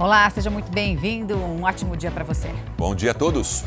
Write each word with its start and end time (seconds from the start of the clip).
Olá, 0.00 0.30
seja 0.30 0.48
muito 0.48 0.70
bem-vindo. 0.70 1.36
Um 1.36 1.64
ótimo 1.64 1.96
dia 1.96 2.08
para 2.08 2.22
você. 2.22 2.54
Bom 2.76 2.94
dia 2.94 3.10
a 3.10 3.14
todos. 3.14 3.64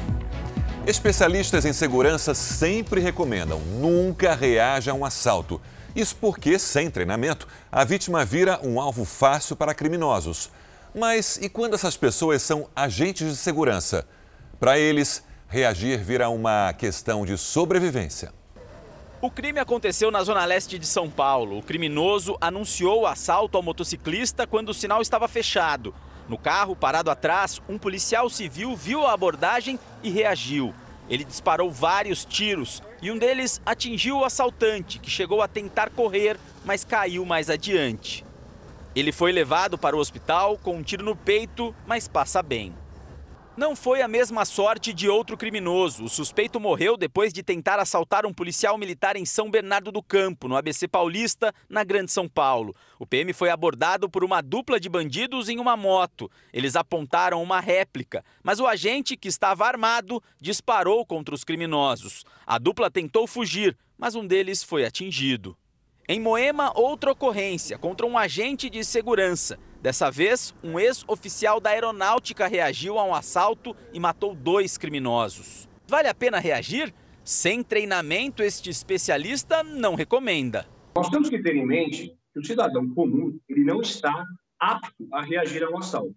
Especialistas 0.88 1.66
em 1.66 1.74
segurança 1.74 2.34
sempre 2.34 3.02
recomendam 3.02 3.60
nunca 3.60 4.34
reaja 4.34 4.92
a 4.92 4.94
um 4.94 5.04
assalto. 5.04 5.60
Isso 5.94 6.16
porque, 6.16 6.58
sem 6.58 6.90
treinamento, 6.90 7.50
a 7.70 7.84
vítima 7.84 8.24
vira 8.24 8.62
um 8.64 8.80
alvo 8.80 9.04
fácil 9.04 9.58
para 9.58 9.74
criminosos. 9.74 10.50
Mas 10.96 11.36
e 11.36 11.50
quando 11.50 11.74
essas 11.74 11.98
pessoas 11.98 12.42
são 12.42 12.70
agentes 12.74 13.28
de 13.28 13.36
segurança? 13.36 14.08
Para 14.58 14.80
eles, 14.80 15.26
reagir 15.50 16.02
vira 16.02 16.30
uma 16.30 16.72
questão 16.72 17.26
de 17.26 17.38
sobrevivência. 17.38 18.32
O 19.22 19.30
crime 19.30 19.60
aconteceu 19.60 20.10
na 20.10 20.24
zona 20.24 20.46
leste 20.46 20.80
de 20.80 20.88
São 20.88 21.10
Paulo. 21.10 21.58
O 21.58 21.62
criminoso 21.62 22.38
anunciou 22.40 23.02
o 23.02 23.06
assalto 23.06 23.58
ao 23.58 23.64
motociclista 23.64 24.48
quando 24.48 24.70
o 24.70 24.74
sinal 24.74 25.02
estava 25.02 25.28
fechado. 25.28 25.94
No 26.32 26.38
carro, 26.38 26.78
parado 26.78 27.12
atrás, 27.12 27.62
um 27.68 27.78
policial 27.78 28.30
civil 28.30 28.74
viu 28.74 29.06
a 29.06 29.12
abordagem 29.12 29.78
e 30.02 30.10
reagiu. 30.10 30.74
Ele 31.10 31.26
disparou 31.26 31.70
vários 31.70 32.24
tiros 32.24 32.82
e 33.02 33.12
um 33.12 33.18
deles 33.18 33.62
atingiu 33.66 34.20
o 34.20 34.24
assaltante, 34.24 34.98
que 34.98 35.10
chegou 35.10 35.42
a 35.42 35.48
tentar 35.50 35.90
correr, 35.90 36.40
mas 36.64 36.86
caiu 36.86 37.26
mais 37.26 37.50
adiante. 37.50 38.24
Ele 38.96 39.12
foi 39.12 39.34
levado 39.34 39.78
para 39.78 39.94
o 39.94 40.00
hospital 40.00 40.58
com 40.58 40.78
um 40.78 40.82
tiro 40.82 41.04
no 41.04 41.18
peito, 41.18 41.76
mas 41.86 42.08
passa 42.08 42.42
bem. 42.42 42.74
Não 43.58 43.76
foi 43.76 44.02
a 44.02 44.08
mesma 44.08 44.46
sorte 44.46 44.94
de 44.94 45.10
outro 45.10 45.36
criminoso. 45.36 46.06
O 46.06 46.10
suspeito 46.10 46.58
morreu 46.58 46.96
depois 46.96 47.34
de 47.34 47.44
tentar 47.44 47.80
assaltar 47.80 48.26
um 48.26 48.34
policial 48.34 48.78
militar 48.78 49.18
em 49.18 49.26
São 49.26 49.52
Bernardo 49.52 49.92
do 49.92 50.02
Campo, 50.02 50.48
no 50.48 50.56
ABC 50.56 50.88
Paulista, 50.88 51.54
na 51.70 51.84
Grande 51.84 52.14
São 52.14 52.30
Paulo. 52.30 52.74
O 52.98 53.06
PM 53.06 53.34
foi 53.34 53.50
abordado 53.50 54.10
por 54.10 54.24
uma 54.24 54.42
dupla 54.42 54.80
de 54.80 54.88
bandidos 54.88 55.50
em 55.50 55.60
uma 55.60 55.76
moto. 55.76 56.32
Eles 56.54 56.78
apontaram 56.78 57.44
uma 57.44 57.60
réplica, 57.60 58.24
mas 58.42 58.62
o 58.62 58.66
agente, 58.66 59.18
que 59.18 59.28
estava 59.28 59.68
armado, 59.68 60.24
disparou 60.40 61.06
contra 61.06 61.36
os 61.36 61.44
criminosos. 61.44 62.24
A 62.48 62.58
dupla 62.58 62.90
tentou 62.90 63.28
fugir, 63.28 63.78
mas 63.98 64.16
um 64.16 64.26
deles 64.26 64.64
foi 64.64 64.86
atingido. 64.86 65.58
Em 66.10 66.20
Moema, 66.20 66.72
outra 66.78 67.12
ocorrência 67.12 67.78
contra 67.78 68.06
um 68.06 68.18
agente 68.18 68.70
de 68.70 68.84
segurança. 68.84 69.60
Dessa 69.82 70.10
vez, 70.10 70.54
um 70.64 70.80
ex-oficial 70.80 71.60
da 71.60 71.70
aeronáutica 71.70 72.48
reagiu 72.48 72.98
a 72.98 73.04
um 73.04 73.14
assalto 73.14 73.76
e 73.94 74.00
matou 74.00 74.36
dois 74.36 74.78
criminosos. 74.78 75.70
Vale 75.88 76.08
a 76.08 76.14
pena 76.14 76.40
reagir? 76.40 76.94
Sem 77.24 77.64
treinamento, 77.64 78.42
este 78.42 78.70
especialista 78.70 79.64
não 79.64 79.94
recomenda. 79.94 80.68
Nós 80.96 81.10
temos 81.10 81.30
que 81.30 81.42
ter 81.42 81.56
em 81.56 81.66
mente 81.66 82.16
que 82.34 82.40
o 82.40 82.46
cidadão 82.46 82.90
comum 82.94 83.40
ele 83.48 83.64
não 83.64 83.82
está 83.82 84.26
apto 84.60 85.08
a 85.14 85.22
reagir 85.22 85.64
a 85.64 85.70
um 85.70 85.78
assalto. 85.78 86.16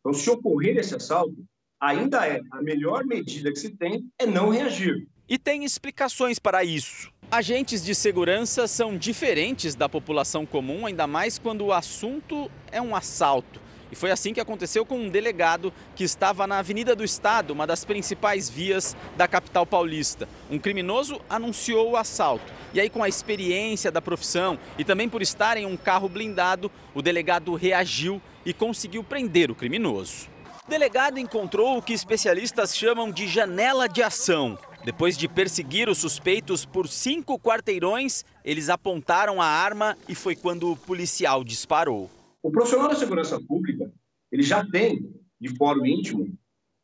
Então, 0.00 0.14
se 0.14 0.30
ocorrer 0.30 0.78
esse 0.78 0.94
assalto, 0.94 1.36
ainda 1.78 2.26
é 2.26 2.40
a 2.50 2.62
melhor 2.62 3.04
medida 3.04 3.52
que 3.52 3.58
se 3.58 3.70
tem 3.76 4.10
é 4.18 4.26
não 4.26 4.48
reagir. 4.48 5.06
E 5.30 5.38
tem 5.38 5.64
explicações 5.64 6.40
para 6.40 6.64
isso. 6.64 7.08
Agentes 7.30 7.84
de 7.84 7.94
segurança 7.94 8.66
são 8.66 8.98
diferentes 8.98 9.76
da 9.76 9.88
população 9.88 10.44
comum, 10.44 10.86
ainda 10.86 11.06
mais 11.06 11.38
quando 11.38 11.66
o 11.66 11.72
assunto 11.72 12.50
é 12.72 12.82
um 12.82 12.96
assalto. 12.96 13.60
E 13.92 13.94
foi 13.94 14.10
assim 14.10 14.34
que 14.34 14.40
aconteceu 14.40 14.84
com 14.84 14.98
um 14.98 15.08
delegado 15.08 15.72
que 15.94 16.02
estava 16.02 16.48
na 16.48 16.58
Avenida 16.58 16.96
do 16.96 17.04
Estado, 17.04 17.52
uma 17.52 17.64
das 17.64 17.84
principais 17.84 18.50
vias 18.50 18.96
da 19.16 19.28
capital 19.28 19.64
paulista. 19.64 20.28
Um 20.50 20.58
criminoso 20.58 21.20
anunciou 21.30 21.92
o 21.92 21.96
assalto. 21.96 22.52
E 22.74 22.80
aí, 22.80 22.90
com 22.90 23.00
a 23.00 23.08
experiência 23.08 23.92
da 23.92 24.02
profissão 24.02 24.58
e 24.76 24.84
também 24.84 25.08
por 25.08 25.22
estar 25.22 25.56
em 25.56 25.64
um 25.64 25.76
carro 25.76 26.08
blindado, 26.08 26.72
o 26.92 27.00
delegado 27.00 27.54
reagiu 27.54 28.20
e 28.44 28.52
conseguiu 28.52 29.04
prender 29.04 29.48
o 29.48 29.54
criminoso. 29.54 30.26
O 30.66 30.70
delegado 30.70 31.20
encontrou 31.20 31.78
o 31.78 31.82
que 31.82 31.92
especialistas 31.92 32.76
chamam 32.76 33.12
de 33.12 33.28
janela 33.28 33.88
de 33.88 34.02
ação. 34.02 34.58
Depois 34.82 35.16
de 35.16 35.28
perseguir 35.28 35.90
os 35.90 35.98
suspeitos 35.98 36.64
por 36.64 36.88
cinco 36.88 37.38
quarteirões, 37.38 38.24
eles 38.42 38.70
apontaram 38.70 39.40
a 39.40 39.46
arma 39.46 39.96
e 40.08 40.14
foi 40.14 40.34
quando 40.34 40.72
o 40.72 40.76
policial 40.76 41.44
disparou. 41.44 42.10
O 42.42 42.50
profissional 42.50 42.88
da 42.88 42.94
segurança 42.94 43.38
pública 43.38 43.92
ele 44.32 44.42
já 44.42 44.64
tem, 44.64 45.12
de 45.38 45.54
fórum 45.56 45.84
íntimo, 45.84 46.32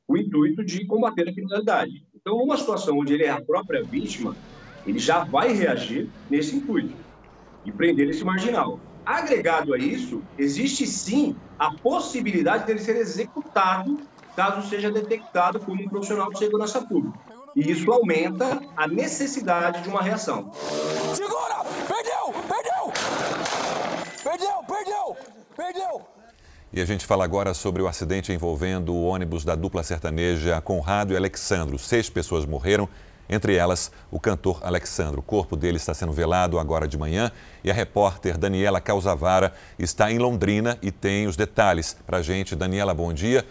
o 0.06 0.16
intuito 0.16 0.64
de 0.64 0.84
combater 0.86 1.28
a 1.28 1.32
criminalidade. 1.32 2.04
Então, 2.14 2.36
numa 2.38 2.56
situação 2.56 2.98
onde 2.98 3.14
ele 3.14 3.24
é 3.24 3.30
a 3.30 3.40
própria 3.40 3.82
vítima, 3.82 4.36
ele 4.86 4.98
já 4.98 5.24
vai 5.24 5.52
reagir 5.52 6.08
nesse 6.28 6.56
intuito 6.56 6.94
e 7.64 7.72
prender 7.72 8.10
esse 8.10 8.24
marginal. 8.24 8.78
Agregado 9.06 9.72
a 9.72 9.78
isso, 9.78 10.22
existe 10.36 10.86
sim 10.86 11.34
a 11.58 11.72
possibilidade 11.72 12.66
dele 12.66 12.80
ser 12.80 12.96
executado 12.96 14.00
caso 14.34 14.68
seja 14.68 14.90
detectado 14.90 15.58
como 15.60 15.82
um 15.82 15.88
profissional 15.88 16.30
de 16.30 16.38
segurança 16.38 16.82
pública. 16.82 17.18
E 17.56 17.70
isso 17.70 17.90
aumenta 17.90 18.60
a 18.76 18.86
necessidade 18.86 19.80
de 19.82 19.88
uma 19.88 20.02
reação. 20.02 20.52
Segura! 21.14 21.64
Perdeu! 21.88 22.42
Perdeu! 22.46 22.92
Perdeu! 24.22 24.62
Perdeu! 24.68 25.16
Perdeu! 25.56 26.02
E 26.70 26.82
a 26.82 26.84
gente 26.84 27.06
fala 27.06 27.24
agora 27.24 27.54
sobre 27.54 27.80
o 27.80 27.88
acidente 27.88 28.30
envolvendo 28.30 28.92
o 28.92 29.04
ônibus 29.04 29.42
da 29.42 29.54
dupla 29.54 29.82
sertaneja 29.82 30.60
Conrado 30.60 31.14
e 31.14 31.16
Alexandro. 31.16 31.78
Seis 31.78 32.10
pessoas 32.10 32.44
morreram, 32.44 32.86
entre 33.26 33.56
elas 33.56 33.90
o 34.10 34.20
cantor 34.20 34.60
Alexandro. 34.62 35.20
O 35.20 35.22
corpo 35.22 35.56
dele 35.56 35.78
está 35.78 35.94
sendo 35.94 36.12
velado 36.12 36.58
agora 36.58 36.86
de 36.86 36.98
manhã 36.98 37.32
e 37.64 37.70
a 37.70 37.74
repórter 37.74 38.36
Daniela 38.36 38.82
Causavara 38.82 39.54
está 39.78 40.12
em 40.12 40.18
Londrina 40.18 40.76
e 40.82 40.92
tem 40.92 41.26
os 41.26 41.36
detalhes 41.36 41.96
para 42.06 42.18
a 42.18 42.22
gente. 42.22 42.54
Daniela, 42.54 42.92
bom 42.92 43.14
dia. 43.14 43.46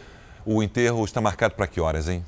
O 0.46 0.62
enterro 0.62 1.04
está 1.04 1.20
marcado 1.20 1.56
para 1.56 1.66
que 1.66 1.82
horas, 1.82 2.08
hein? 2.08 2.24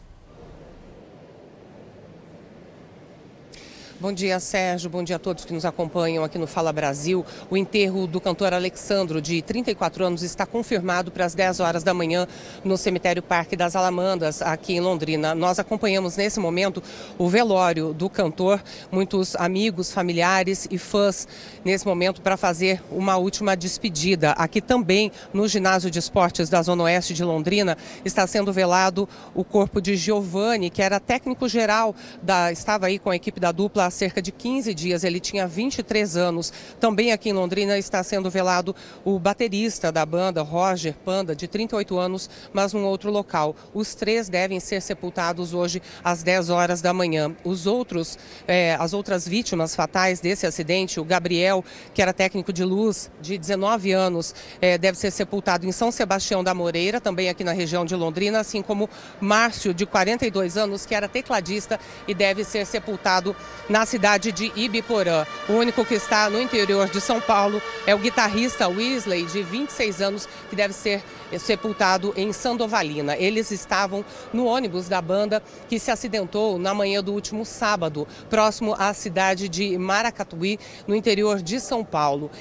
Bom 4.00 4.14
dia, 4.14 4.40
Sérgio. 4.40 4.92
Bom 4.92 5.04
dia 5.04 5.16
a 5.16 5.20
todos 5.20 5.44
que 5.44 5.52
nos 5.52 5.66
acompanham 5.66 6.24
aqui 6.24 6.38
no 6.38 6.46
Fala 6.46 6.72
Brasil. 6.72 7.26
O 7.50 7.58
enterro 7.58 8.06
do 8.06 8.22
cantor 8.22 8.54
Alexandro, 8.54 9.20
de 9.20 9.42
34 9.42 10.06
anos, 10.06 10.22
está 10.22 10.46
confirmado 10.46 11.10
para 11.10 11.26
as 11.26 11.34
10 11.34 11.60
horas 11.62 11.84
da 11.84 11.96
manhã 11.96 12.28
no 12.64 12.78
cemitério 12.78 13.24
Parque 13.24 13.56
das 13.56 13.76
Alamandas, 13.76 14.40
aqui 14.44 14.74
em 14.74 14.80
Londrina. 14.80 15.34
Nós 15.34 15.58
acompanhamos 15.58 16.16
nesse 16.16 16.40
momento 16.40 16.84
o 17.18 17.28
velório 17.28 17.92
do 17.92 18.08
cantor, 18.08 18.62
muitos 18.92 19.36
amigos, 19.36 19.92
familiares 19.92 20.68
e 20.70 20.78
fãs 20.78 21.28
nesse 21.66 21.88
momento 21.88 22.22
para 22.22 22.38
fazer 22.38 22.84
uma 22.92 23.18
última 23.18 23.58
despedida. 23.58 24.34
Aqui 24.34 24.62
também, 24.62 25.12
no 25.34 25.48
ginásio 25.48 25.90
de 25.90 25.98
esportes 25.98 26.50
da 26.50 26.62
Zona 26.62 26.84
Oeste 26.84 27.16
de 27.16 27.24
Londrina, 27.24 27.76
está 28.06 28.28
sendo 28.28 28.54
velado 28.54 29.10
o 29.34 29.44
corpo 29.44 29.82
de 29.82 29.96
Giovanni, 29.96 30.70
que 30.70 30.84
era 30.84 31.00
técnico 31.00 31.50
geral 31.50 31.96
da 32.22 32.52
estava 32.52 32.86
aí 32.86 33.00
com 33.00 33.10
a 33.10 33.16
equipe 33.16 33.40
da 33.40 33.52
dupla 33.52 33.87
cerca 33.90 34.22
de 34.22 34.32
15 34.32 34.74
dias. 34.74 35.04
Ele 35.04 35.20
tinha 35.20 35.48
23 35.48 36.18
anos. 36.18 36.52
Também 36.80 37.12
aqui 37.12 37.30
em 37.30 37.34
Londrina 37.34 37.78
está 37.78 38.04
sendo 38.04 38.30
velado 38.30 38.76
o 39.04 39.20
baterista 39.20 39.92
da 39.92 40.06
banda, 40.06 40.42
Roger 40.42 40.96
Panda, 41.06 41.36
de 41.36 41.48
38 41.48 41.98
anos, 41.98 42.30
mas 42.54 42.74
num 42.74 42.86
outro 42.86 43.12
local. 43.12 43.56
Os 43.74 43.96
três 43.96 44.30
devem 44.30 44.60
ser 44.60 44.82
sepultados 44.82 45.54
hoje 45.54 45.82
às 46.04 46.24
10 46.24 46.50
horas 46.50 46.82
da 46.82 46.94
manhã. 46.94 47.36
Os 47.44 47.68
outros, 47.68 48.18
eh, 48.48 48.76
as 48.80 48.94
outras 48.94 49.28
vítimas 49.28 49.76
fatais 49.76 50.20
desse 50.20 50.46
acidente, 50.46 51.00
o 51.00 51.06
Gabriel, 51.06 51.64
que 51.94 52.02
era 52.02 52.14
técnico 52.14 52.52
de 52.54 52.64
luz, 52.64 53.10
de 53.22 53.38
19 53.38 53.92
anos, 53.92 54.34
eh, 54.62 54.78
deve 54.78 54.98
ser 54.98 55.12
sepultado 55.12 55.66
em 55.66 55.72
São 55.72 55.92
Sebastião 55.92 56.44
da 56.44 56.54
Moreira, 56.54 57.00
também 57.00 57.30
aqui 57.30 57.44
na 57.44 57.52
região 57.52 57.86
de 57.86 57.96
Londrina, 57.96 58.40
assim 58.40 58.62
como 58.62 58.90
Márcio, 59.20 59.74
de 59.74 59.86
42 59.86 60.58
anos, 60.58 60.86
que 60.86 60.96
era 60.96 61.08
tecladista 61.08 61.80
e 62.08 62.14
deve 62.14 62.44
ser 62.44 62.66
sepultado 62.66 63.36
na 63.70 63.77
na 63.78 63.86
cidade 63.86 64.32
de 64.32 64.52
Ibiporã. 64.56 65.24
O 65.48 65.54
único 65.54 65.86
que 65.86 65.94
está 65.94 66.32
no 66.32 66.42
interior 66.42 66.90
de 66.90 67.00
São 67.00 67.22
Paulo 67.22 67.62
é 67.86 67.94
o 67.94 68.00
guitarrista 68.00 68.68
Weasley, 68.68 69.28
de 69.28 69.44
26 69.44 70.02
anos, 70.02 70.28
que 70.50 70.56
deve 70.56 70.74
ser 70.74 71.04
sepultado 71.38 72.12
em 72.18 72.34
Sandovalina. 72.34 73.16
Eles 73.16 73.52
estavam 73.52 74.04
no 74.34 74.46
ônibus 74.46 74.90
da 74.90 75.00
banda 75.00 75.44
que 75.70 75.78
se 75.78 75.92
acidentou 75.92 76.58
na 76.58 76.74
manhã 76.74 77.04
do 77.04 77.14
último 77.14 77.46
sábado, 77.46 78.08
próximo 78.32 78.76
à 78.80 78.92
cidade 78.96 79.48
de 79.48 79.78
Maracatuí, 79.78 80.58
no 80.88 80.96
interior 80.96 81.40
de 81.40 81.60
São 81.60 81.86
Paulo. 81.86 82.32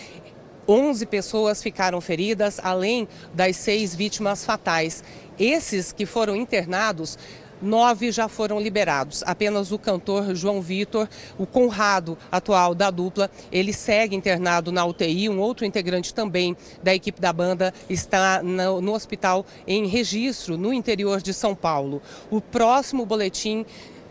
11 0.67 1.05
pessoas 1.05 1.63
ficaram 1.63 2.01
feridas, 2.01 2.59
além 2.65 3.07
das 3.35 3.57
seis 3.57 3.95
vítimas 3.95 4.43
fatais. 4.43 5.05
Esses 5.39 5.93
que 5.93 6.07
foram 6.07 6.35
internados 6.35 7.19
nove 7.61 8.13
já 8.13 8.29
foram 8.29 8.61
liberados. 8.61 9.23
Apenas 9.27 9.73
o 9.73 9.79
cantor 9.79 10.35
João 10.35 10.61
Vitor, 10.61 11.09
o 11.39 11.47
Conrado, 11.47 12.17
atual 12.31 12.75
da 12.75 12.91
dupla, 12.91 13.31
ele 13.51 13.73
segue 13.73 14.17
internado 14.17 14.71
na 14.71 14.85
UTI. 14.85 15.29
Um 15.29 15.41
outro 15.41 15.65
integrante 15.65 16.15
também 16.15 16.57
da 16.83 16.95
equipe 16.95 17.21
da 17.21 17.33
banda 17.33 17.73
está 17.89 18.43
no, 18.43 18.93
hospital 18.93 19.45
em 19.67 19.87
registro 19.87 20.57
no 20.57 20.73
interior 20.73 21.21
de 21.21 21.33
São 21.33 21.55
Paulo. 21.55 22.03
O 22.31 22.41
próximo 22.41 23.05
boletim 23.05 23.65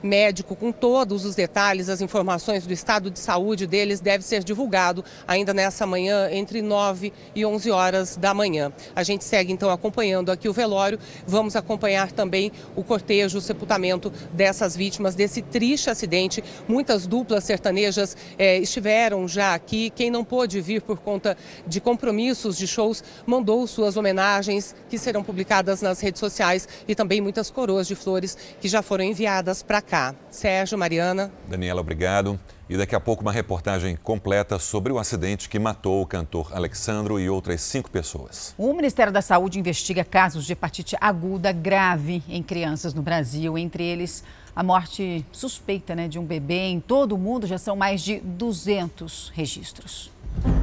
médico 0.05 0.55
com 0.55 0.71
todos 0.71 1.25
os 1.25 1.35
detalhes, 1.35 1.89
as 1.89 1.99
informações 1.99 2.65
do 2.65 2.71
estado 2.71 3.09
de 3.09 3.19
saúde 3.19 3.67
deles 3.67 3.99
deve 3.99 4.23
ser 4.23 4.43
divulgado 4.43 5.03
ainda 5.27 5.53
nessa 5.53 5.85
manhã, 5.85 6.29
entre 6.31 6.61
9 6.61 7.11
e 7.33 7.45
11 7.45 7.71
horas 7.71 8.15
da 8.15 8.33
manhã. 8.33 8.71
A 8.95 9.03
gente 9.03 9.23
segue 9.23 9.51
então 9.51 9.69
acompanhando 9.69 10.31
aqui 10.31 10.47
o 10.47 10.53
velório, 10.53 10.99
vamos 11.25 11.55
acompanhar 11.55 12.11
também 12.11 12.51
o 12.75 12.83
cortejo, 12.83 13.39
o 13.39 13.41
sepultamento 13.41 14.11
dessas 14.31 14.75
vítimas 14.75 15.15
desse 15.15 15.41
triste 15.41 15.89
acidente. 15.89 16.43
Muitas 16.67 17.07
duplas 17.07 17.43
sertanejas 17.43 18.15
eh, 18.37 18.59
estiveram 18.59 19.27
já 19.27 19.53
aqui. 19.53 19.89
Quem 19.89 20.11
não 20.11 20.23
pôde 20.23 20.61
vir 20.61 20.81
por 20.81 20.99
conta 20.99 21.35
de 21.65 21.81
compromissos 21.81 22.57
de 22.57 22.67
shows 22.67 23.03
mandou 23.25 23.65
suas 23.65 23.97
homenagens 23.97 24.75
que 24.89 24.97
serão 24.97 25.23
publicadas 25.23 25.81
nas 25.81 25.99
redes 25.99 26.19
sociais 26.19 26.67
e 26.87 26.93
também 26.93 27.21
muitas 27.21 27.49
coroas 27.49 27.87
de 27.87 27.95
flores 27.95 28.37
que 28.59 28.67
já 28.67 28.81
foram 28.81 29.03
enviadas 29.03 29.63
para 29.63 29.81
cá. 29.81 29.94
Sérgio, 30.29 30.77
Mariana. 30.77 31.31
Daniela, 31.47 31.81
obrigado. 31.81 32.39
E 32.67 32.75
daqui 32.75 32.95
a 32.95 32.99
pouco 32.99 33.21
uma 33.21 33.31
reportagem 33.31 33.95
completa 33.95 34.57
sobre 34.57 34.91
o 34.91 34.97
acidente 34.97 35.47
que 35.47 35.59
matou 35.59 36.01
o 36.01 36.05
cantor 36.05 36.51
Alexandro 36.51 37.19
e 37.19 37.29
outras 37.29 37.61
cinco 37.61 37.91
pessoas. 37.91 38.55
O 38.57 38.73
Ministério 38.73 39.13
da 39.13 39.21
Saúde 39.21 39.59
investiga 39.59 40.03
casos 40.03 40.45
de 40.45 40.53
hepatite 40.53 40.97
aguda 40.99 41.51
grave 41.51 42.23
em 42.27 42.41
crianças 42.41 42.93
no 42.93 43.03
Brasil, 43.03 43.57
entre 43.57 43.83
eles 43.83 44.23
a 44.55 44.63
morte 44.63 45.25
suspeita 45.31 45.93
né, 45.93 46.07
de 46.07 46.17
um 46.17 46.25
bebê. 46.25 46.67
Em 46.67 46.79
todo 46.79 47.13
o 47.13 47.17
mundo 47.17 47.45
já 47.45 47.57
são 47.57 47.75
mais 47.75 48.01
de 48.01 48.19
200 48.19 49.31
registros. 49.35 50.11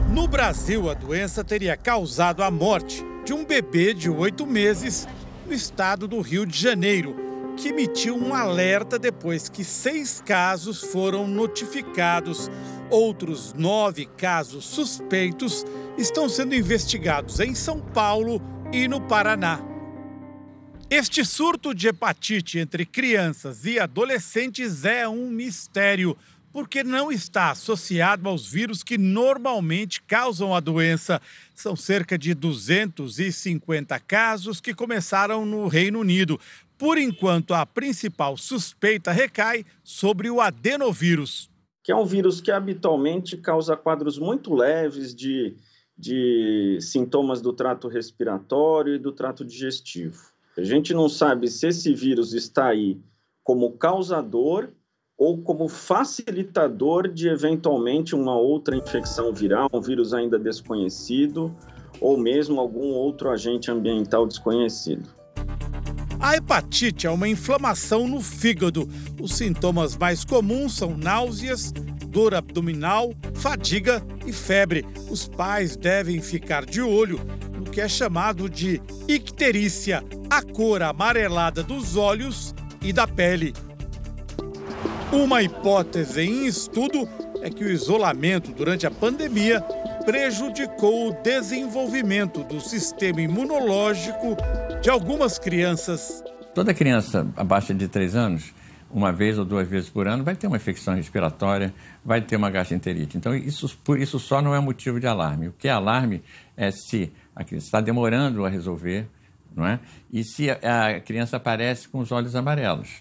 No 0.08 0.26
Brasil, 0.26 0.90
a 0.90 0.94
doença 0.94 1.44
teria 1.44 1.76
causado 1.76 2.42
a 2.42 2.50
morte 2.50 3.04
de 3.24 3.32
um 3.32 3.44
bebê 3.44 3.94
de 3.94 4.10
oito 4.10 4.46
meses 4.46 5.06
no 5.46 5.52
estado 5.52 6.08
do 6.08 6.20
Rio 6.20 6.44
de 6.44 6.58
Janeiro, 6.58 7.31
que 7.56 7.68
emitiu 7.68 8.16
um 8.16 8.34
alerta 8.34 8.98
depois 8.98 9.48
que 9.48 9.64
seis 9.64 10.22
casos 10.24 10.80
foram 10.80 11.26
notificados. 11.26 12.50
Outros 12.90 13.52
nove 13.54 14.06
casos 14.06 14.64
suspeitos 14.64 15.64
estão 15.96 16.28
sendo 16.28 16.54
investigados 16.54 17.40
em 17.40 17.54
São 17.54 17.80
Paulo 17.80 18.40
e 18.72 18.88
no 18.88 19.00
Paraná. 19.00 19.72
Este 20.94 21.24
surto 21.24 21.74
de 21.74 21.88
hepatite 21.88 22.58
entre 22.58 22.84
crianças 22.84 23.64
e 23.64 23.78
adolescentes 23.78 24.84
é 24.84 25.08
um 25.08 25.30
mistério, 25.30 26.14
porque 26.52 26.84
não 26.84 27.10
está 27.10 27.50
associado 27.50 28.28
aos 28.28 28.46
vírus 28.46 28.82
que 28.82 28.98
normalmente 28.98 30.02
causam 30.02 30.54
a 30.54 30.60
doença. 30.60 31.18
São 31.54 31.74
cerca 31.74 32.18
de 32.18 32.34
250 32.34 33.98
casos 34.00 34.60
que 34.60 34.74
começaram 34.74 35.46
no 35.46 35.66
Reino 35.66 35.98
Unido. 35.98 36.38
Por 36.82 36.98
enquanto, 36.98 37.54
a 37.54 37.64
principal 37.64 38.36
suspeita 38.36 39.12
recai 39.12 39.64
sobre 39.84 40.28
o 40.28 40.40
adenovírus. 40.40 41.48
Que 41.80 41.92
é 41.92 41.94
um 41.94 42.04
vírus 42.04 42.40
que 42.40 42.50
habitualmente 42.50 43.36
causa 43.36 43.76
quadros 43.76 44.18
muito 44.18 44.52
leves 44.52 45.14
de, 45.14 45.54
de 45.96 46.78
sintomas 46.80 47.40
do 47.40 47.52
trato 47.52 47.86
respiratório 47.86 48.96
e 48.96 48.98
do 48.98 49.12
trato 49.12 49.44
digestivo. 49.44 50.20
A 50.58 50.64
gente 50.64 50.92
não 50.92 51.08
sabe 51.08 51.46
se 51.46 51.68
esse 51.68 51.94
vírus 51.94 52.32
está 52.32 52.66
aí 52.70 53.00
como 53.44 53.78
causador 53.78 54.70
ou 55.16 55.40
como 55.40 55.68
facilitador 55.68 57.06
de 57.06 57.28
eventualmente 57.28 58.12
uma 58.16 58.36
outra 58.36 58.74
infecção 58.74 59.32
viral, 59.32 59.70
um 59.72 59.80
vírus 59.80 60.12
ainda 60.12 60.36
desconhecido, 60.36 61.54
ou 62.00 62.16
mesmo 62.18 62.58
algum 62.58 62.88
outro 62.88 63.30
agente 63.30 63.70
ambiental 63.70 64.26
desconhecido. 64.26 65.21
A 66.22 66.36
hepatite 66.36 67.04
é 67.04 67.10
uma 67.10 67.28
inflamação 67.28 68.06
no 68.06 68.20
fígado. 68.20 68.88
Os 69.20 69.32
sintomas 69.32 69.96
mais 69.96 70.24
comuns 70.24 70.76
são 70.76 70.96
náuseas, 70.96 71.72
dor 72.06 72.32
abdominal, 72.32 73.12
fadiga 73.34 74.00
e 74.24 74.32
febre. 74.32 74.86
Os 75.10 75.26
pais 75.26 75.76
devem 75.76 76.22
ficar 76.22 76.64
de 76.64 76.80
olho 76.80 77.18
no 77.52 77.64
que 77.64 77.80
é 77.80 77.88
chamado 77.88 78.48
de 78.48 78.80
icterícia, 79.08 80.04
a 80.30 80.40
cor 80.42 80.80
amarelada 80.82 81.60
dos 81.60 81.96
olhos 81.96 82.54
e 82.80 82.92
da 82.92 83.04
pele. 83.04 83.52
Uma 85.10 85.42
hipótese 85.42 86.20
em 86.20 86.46
estudo 86.46 87.08
é 87.42 87.50
que 87.50 87.64
o 87.64 87.70
isolamento 87.70 88.52
durante 88.52 88.86
a 88.86 88.90
pandemia 88.92 89.60
prejudicou 90.04 91.08
o 91.08 91.12
desenvolvimento 91.22 92.42
do 92.44 92.60
sistema 92.60 93.20
imunológico 93.20 94.36
de 94.80 94.90
algumas 94.90 95.38
crianças. 95.38 96.22
Toda 96.54 96.74
criança 96.74 97.26
abaixo 97.36 97.72
de 97.72 97.88
3 97.88 98.14
anos, 98.14 98.52
uma 98.90 99.12
vez 99.12 99.38
ou 99.38 99.44
duas 99.44 99.66
vezes 99.66 99.88
por 99.88 100.06
ano, 100.06 100.22
vai 100.22 100.36
ter 100.36 100.46
uma 100.46 100.56
infecção 100.56 100.94
respiratória, 100.94 101.72
vai 102.04 102.20
ter 102.20 102.36
uma 102.36 102.50
gastroenterite. 102.50 103.16
Então, 103.16 103.34
isso, 103.34 103.78
por 103.84 103.98
isso 103.98 104.18
só 104.18 104.42
não 104.42 104.54
é 104.54 104.60
motivo 104.60 105.00
de 105.00 105.06
alarme. 105.06 105.48
O 105.48 105.52
que 105.52 105.68
é 105.68 105.70
alarme 105.70 106.22
é 106.56 106.70
se 106.70 107.10
a 107.34 107.42
criança 107.42 107.66
está 107.66 107.80
demorando 107.80 108.44
a 108.44 108.48
resolver, 108.48 109.08
não 109.54 109.66
é? 109.66 109.80
E 110.12 110.22
se 110.24 110.50
a 110.50 111.00
criança 111.00 111.36
aparece 111.36 111.88
com 111.88 112.00
os 112.00 112.12
olhos 112.12 112.36
amarelos. 112.36 113.00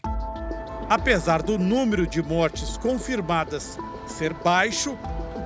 Apesar 0.89 1.41
do 1.41 1.57
número 1.57 2.05
de 2.05 2.21
mortes 2.21 2.77
confirmadas 2.77 3.77
ser 4.07 4.33
baixo, 4.33 4.97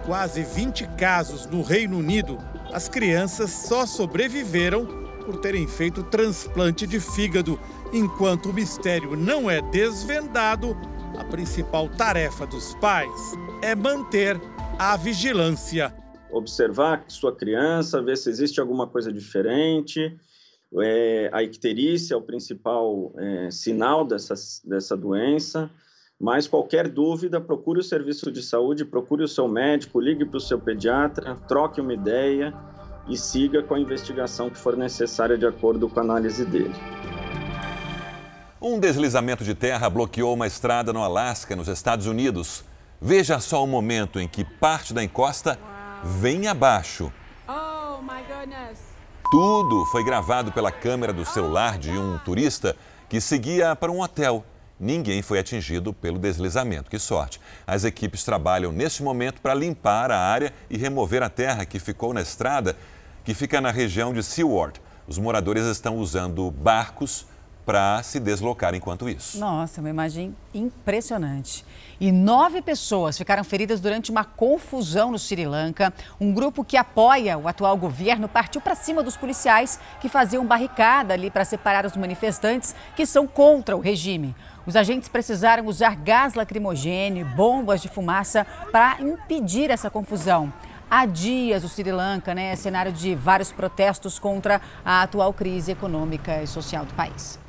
quase 0.06 0.44
20 0.44 0.88
casos 0.98 1.46
no 1.46 1.62
Reino 1.62 1.98
Unido, 1.98 2.38
as 2.72 2.88
crianças 2.88 3.50
só 3.52 3.86
sobreviveram 3.86 4.86
por 5.25 5.38
terem 5.38 5.68
feito 5.68 6.04
transplante 6.04 6.86
de 6.86 7.00
fígado. 7.00 7.60
Enquanto 7.92 8.50
o 8.50 8.54
mistério 8.54 9.16
não 9.16 9.50
é 9.50 9.62
desvendado, 9.72 10.78
a 11.18 11.24
principal 11.24 11.90
tarefa 11.90 12.46
dos 12.46 12.75
pais 12.75 13.34
é 13.62 13.74
manter 13.75 14.40
a 14.78 14.96
vigilância. 14.96 15.94
Observar 16.31 17.06
sua 17.08 17.36
criança, 17.36 18.01
ver 18.01 18.18
se 18.18 18.30
existe 18.30 18.60
alguma 18.60 18.88
coisa 18.88 19.12
diferente 19.12 20.19
é, 20.81 21.30
a 21.31 21.44
icterícia 21.44 22.16
é 22.16 22.18
o 22.18 22.22
principal 22.22 23.13
é, 23.18 23.51
sinal 23.51 24.06
dessa, 24.06 24.34
dessa 24.63 24.98
doença, 24.98 25.69
mas 26.20 26.48
qualquer 26.48 26.88
dúvida, 26.88 27.42
procure 27.42 27.80
o 27.80 27.84
serviço 27.84 28.32
de 28.32 28.42
saúde, 28.42 28.86
procure 28.86 29.24
o 29.24 29.28
seu 29.28 29.48
médico, 29.48 30.00
ligue 30.00 30.26
para 30.26 30.38
o 30.38 30.42
seu 30.42 30.60
pediatra, 30.60 31.36
troque 31.48 31.82
uma 31.82 31.94
ideia 31.94 32.54
e 33.08 33.18
siga 33.18 33.62
com 33.62 33.76
a 33.76 33.80
investigação 33.80 34.50
que 34.50 34.58
for 34.58 34.78
necessária 34.78 35.38
de 35.38 35.46
acordo 35.46 35.90
com 35.90 36.00
a 36.00 36.04
análise 36.04 36.46
dele. 36.46 36.74
Um 38.62 38.80
deslizamento 38.80 39.44
de 39.44 39.54
terra 39.54 39.90
bloqueou 39.90 40.34
uma 40.34 40.48
estrada 40.48 40.92
no 40.92 41.04
Alasca, 41.04 41.56
nos 41.56 41.68
Estados 41.68 42.08
Unidos. 42.08 42.64
Veja 43.00 43.40
só 43.40 43.64
o 43.64 43.68
momento 43.68 44.20
em 44.20 44.28
que 44.28 44.44
parte 44.44 44.94
da 44.94 45.04
encosta 45.04 45.60
vem 46.04 46.48
abaixo. 46.48 47.12
Oh, 47.48 48.02
my 48.02 48.24
goodness! 48.24 48.80
Tudo 49.30 49.86
foi 49.88 50.04
gravado 50.04 50.52
pela 50.52 50.72
câmera 50.72 51.12
do 51.12 51.26
celular 51.26 51.78
de 51.78 51.92
um 51.92 52.18
turista 52.20 52.76
que 53.10 53.20
seguia 53.20 53.75
para 53.75 53.92
um 53.92 54.01
hotel. 54.01 54.44
Ninguém 54.79 55.22
foi 55.22 55.39
atingido 55.39 55.94
pelo 55.94 56.20
deslizamento. 56.20 56.89
Que 56.89 57.00
sorte! 57.00 57.39
As 57.65 57.84
equipes 57.86 58.24
trabalham 58.24 58.72
neste 58.72 59.01
momento 59.01 59.41
para 59.41 59.53
limpar 59.53 60.12
a 60.12 60.20
área 60.20 60.53
e 60.70 60.77
remover 60.77 61.24
a 61.24 61.29
terra 61.29 61.65
que 61.65 61.79
ficou 61.79 62.13
na 62.13 62.22
estrada, 62.22 62.75
que 63.24 63.34
fica 63.34 63.62
na 63.62 63.72
região 63.72 64.13
de 64.13 64.22
Seward. 64.22 64.82
Os 65.08 65.17
moradores 65.17 65.65
estão 65.65 65.98
usando 65.98 66.51
barcos 66.51 67.25
para 67.65 68.03
se 68.03 68.20
deslocar 68.20 68.75
enquanto 68.75 69.10
isso. 69.10 69.39
Nossa, 69.39 69.82
uma 69.82 69.89
imagem 69.89 70.36
impressionante. 70.53 71.65
E 72.00 72.12
nove 72.12 72.62
pessoas 72.62 73.17
ficaram 73.17 73.44
feridas 73.44 73.79
durante 73.79 74.12
uma 74.12 74.24
confusão 74.24 75.12
no 75.12 75.17
Sri 75.17 75.48
Lanka. 75.48 75.91
Um 76.22 76.32
grupo 76.32 76.63
que 76.63 76.77
apoia 76.77 77.38
o 77.38 77.48
atual 77.48 77.75
governo 77.75 78.29
partiu 78.29 78.62
para 78.62 78.75
cima 78.75 79.01
dos 79.01 79.17
policiais 79.17 79.79
que 80.00 80.08
faziam 80.08 80.46
barricada 80.46 81.13
ali 81.13 81.32
para 81.32 81.44
separar 81.44 81.86
os 81.86 81.98
manifestantes 81.98 82.75
que 82.96 83.05
são 83.05 83.25
contra 83.25 83.75
o 83.75 83.79
regime. 83.79 84.36
Os 84.65 84.75
agentes 84.75 85.07
precisaram 85.07 85.67
usar 85.67 85.95
gás 85.95 86.34
lacrimogêneo, 86.34 87.25
bombas 87.36 87.81
de 87.81 87.88
fumaça 87.88 88.48
para 88.72 89.00
impedir 89.00 89.69
essa 89.69 89.91
confusão. 89.91 90.51
Há 90.89 91.05
dias 91.05 91.63
o 91.63 91.69
Sri 91.69 91.91
Lanka 91.91 92.34
né, 92.34 92.51
é 92.51 92.55
cenário 92.55 92.91
de 92.91 93.13
vários 93.13 93.51
protestos 93.51 94.17
contra 94.17 94.60
a 94.84 95.03
atual 95.03 95.34
crise 95.34 95.72
econômica 95.72 96.41
e 96.41 96.48
social 96.48 96.86
do 96.86 96.93
país. 96.95 97.39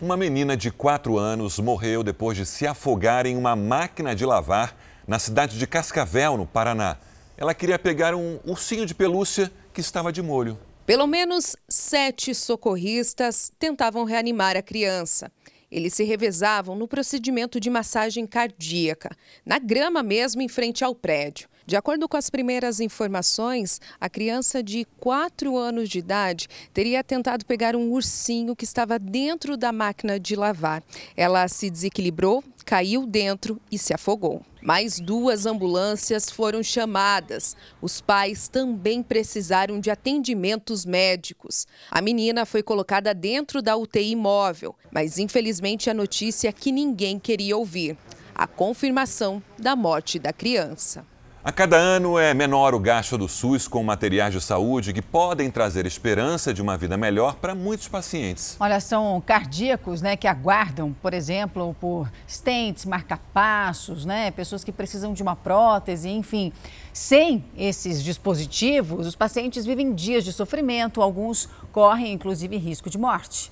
Uma 0.00 0.16
menina 0.16 0.56
de 0.56 0.70
4 0.70 1.18
anos 1.18 1.58
morreu 1.58 2.02
depois 2.02 2.36
de 2.36 2.46
se 2.46 2.66
afogar 2.66 3.26
em 3.26 3.36
uma 3.36 3.54
máquina 3.54 4.14
de 4.14 4.24
lavar 4.24 4.76
na 5.06 5.18
cidade 5.18 5.58
de 5.58 5.66
Cascavel, 5.66 6.36
no 6.36 6.46
Paraná. 6.46 6.96
Ela 7.36 7.54
queria 7.54 7.78
pegar 7.78 8.14
um 8.14 8.40
ursinho 8.44 8.86
de 8.86 8.94
pelúcia 8.94 9.50
que 9.72 9.80
estava 9.80 10.12
de 10.12 10.22
molho. 10.22 10.58
Pelo 10.84 11.06
menos 11.06 11.56
sete 11.68 12.34
socorristas 12.34 13.52
tentavam 13.58 14.04
reanimar 14.04 14.56
a 14.56 14.62
criança. 14.62 15.30
Eles 15.70 15.94
se 15.94 16.04
revezavam 16.04 16.74
no 16.74 16.88
procedimento 16.88 17.60
de 17.60 17.68
massagem 17.68 18.26
cardíaca, 18.26 19.10
na 19.44 19.58
grama 19.58 20.02
mesmo 20.02 20.40
em 20.40 20.48
frente 20.48 20.82
ao 20.82 20.94
prédio. 20.94 21.48
De 21.66 21.76
acordo 21.76 22.08
com 22.08 22.16
as 22.16 22.30
primeiras 22.30 22.80
informações, 22.80 23.78
a 24.00 24.08
criança 24.08 24.62
de 24.62 24.86
4 24.98 25.54
anos 25.54 25.90
de 25.90 25.98
idade 25.98 26.48
teria 26.72 27.04
tentado 27.04 27.44
pegar 27.44 27.76
um 27.76 27.90
ursinho 27.90 28.56
que 28.56 28.64
estava 28.64 28.98
dentro 28.98 29.54
da 29.54 29.70
máquina 29.70 30.18
de 30.18 30.34
lavar. 30.34 30.82
Ela 31.14 31.46
se 31.46 31.68
desequilibrou, 31.68 32.42
caiu 32.64 33.06
dentro 33.06 33.60
e 33.70 33.76
se 33.76 33.92
afogou. 33.92 34.42
Mais 34.68 35.00
duas 35.00 35.46
ambulâncias 35.46 36.28
foram 36.28 36.62
chamadas. 36.62 37.56
Os 37.80 38.02
pais 38.02 38.48
também 38.48 39.02
precisaram 39.02 39.80
de 39.80 39.90
atendimentos 39.90 40.84
médicos. 40.84 41.66
A 41.90 42.02
menina 42.02 42.44
foi 42.44 42.62
colocada 42.62 43.14
dentro 43.14 43.62
da 43.62 43.74
UTI 43.74 44.14
móvel, 44.14 44.76
mas 44.92 45.18
infelizmente 45.18 45.88
a 45.88 45.94
notícia 45.94 46.52
que 46.52 46.70
ninguém 46.70 47.18
queria 47.18 47.56
ouvir: 47.56 47.96
a 48.34 48.46
confirmação 48.46 49.42
da 49.58 49.74
morte 49.74 50.18
da 50.18 50.34
criança. 50.34 51.02
A 51.48 51.50
cada 51.50 51.78
ano 51.78 52.18
é 52.18 52.34
menor 52.34 52.74
o 52.74 52.78
gasto 52.78 53.16
do 53.16 53.26
SUS 53.26 53.66
com 53.66 53.82
materiais 53.82 54.34
de 54.34 54.38
saúde 54.38 54.92
que 54.92 55.00
podem 55.00 55.50
trazer 55.50 55.86
esperança 55.86 56.52
de 56.52 56.60
uma 56.60 56.76
vida 56.76 56.94
melhor 56.94 57.36
para 57.36 57.54
muitos 57.54 57.88
pacientes. 57.88 58.54
Olha, 58.60 58.78
são 58.80 59.18
cardíacos 59.24 60.02
né, 60.02 60.14
que 60.14 60.26
aguardam, 60.26 60.94
por 61.00 61.14
exemplo, 61.14 61.74
por 61.80 62.12
stents, 62.28 62.84
marcapassos, 62.84 64.04
né, 64.04 64.30
pessoas 64.30 64.62
que 64.62 64.70
precisam 64.70 65.14
de 65.14 65.22
uma 65.22 65.34
prótese, 65.34 66.10
enfim. 66.10 66.52
Sem 66.92 67.42
esses 67.56 68.04
dispositivos, 68.04 69.06
os 69.06 69.16
pacientes 69.16 69.64
vivem 69.64 69.94
dias 69.94 70.24
de 70.24 70.34
sofrimento, 70.34 71.00
alguns 71.00 71.48
correm 71.72 72.12
inclusive 72.12 72.58
risco 72.58 72.90
de 72.90 72.98
morte. 72.98 73.50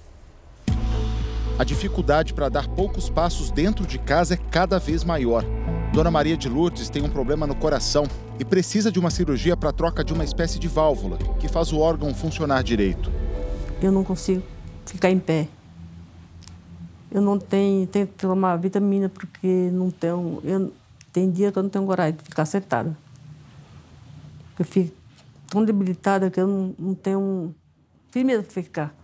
A 1.58 1.64
dificuldade 1.64 2.34
para 2.34 2.50
dar 2.50 2.68
poucos 2.68 3.08
passos 3.08 3.50
dentro 3.50 3.86
de 3.86 3.98
casa 3.98 4.34
é 4.34 4.36
cada 4.36 4.78
vez 4.78 5.02
maior. 5.02 5.42
Dona 5.96 6.10
Maria 6.10 6.36
de 6.36 6.46
Lourdes 6.46 6.90
tem 6.90 7.02
um 7.02 7.08
problema 7.08 7.46
no 7.46 7.54
coração 7.54 8.04
e 8.38 8.44
precisa 8.44 8.92
de 8.92 8.98
uma 8.98 9.08
cirurgia 9.08 9.56
para 9.56 9.72
troca 9.72 10.04
de 10.04 10.12
uma 10.12 10.24
espécie 10.24 10.58
de 10.58 10.68
válvula 10.68 11.16
que 11.40 11.48
faz 11.48 11.72
o 11.72 11.78
órgão 11.78 12.14
funcionar 12.14 12.62
direito. 12.62 13.10
Eu 13.80 13.90
não 13.90 14.04
consigo 14.04 14.42
ficar 14.84 15.10
em 15.10 15.18
pé. 15.18 15.48
Eu 17.10 17.22
não 17.22 17.38
tenho, 17.38 17.86
tenho 17.86 18.06
que 18.06 18.12
tomar 18.12 18.56
vitamina 18.58 19.08
porque 19.08 19.70
não 19.72 19.90
tenho. 19.90 20.38
Eu, 20.44 20.70
tem 21.14 21.30
dia 21.30 21.50
que 21.50 21.58
eu 21.58 21.62
não 21.62 21.70
tenho 21.70 21.86
coragem 21.86 22.14
de 22.14 22.24
ficar 22.24 22.44
sentada. 22.44 22.94
Eu 24.58 24.66
fico 24.66 24.94
tão 25.48 25.64
debilitada 25.64 26.30
que 26.30 26.38
eu 26.38 26.46
não, 26.46 26.74
não 26.78 26.94
tenho 26.94 27.54
firmeza 28.10 28.42
para 28.42 28.52
ficar. 28.52 28.94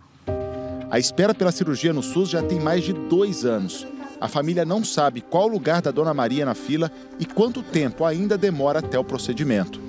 A 0.91 0.99
espera 0.99 1.33
pela 1.33 1.51
cirurgia 1.51 1.91
no 1.91 2.03
SUS 2.03 2.29
já 2.29 2.43
tem 2.43 2.59
mais 2.59 2.83
de 2.83 2.93
dois 2.93 3.45
anos. 3.45 3.87
A 4.23 4.29
família 4.29 4.63
não 4.63 4.85
sabe 4.85 5.19
qual 5.19 5.49
o 5.49 5.51
lugar 5.51 5.81
da 5.81 5.91
Dona 5.91 6.13
Maria 6.13 6.45
na 6.45 6.55
fila 6.55 6.89
e 7.19 7.25
quanto 7.25 7.61
tempo 7.61 8.05
ainda 8.05 8.37
demora 8.37 8.79
até 8.79 8.97
o 8.97 9.03
procedimento. 9.03 9.81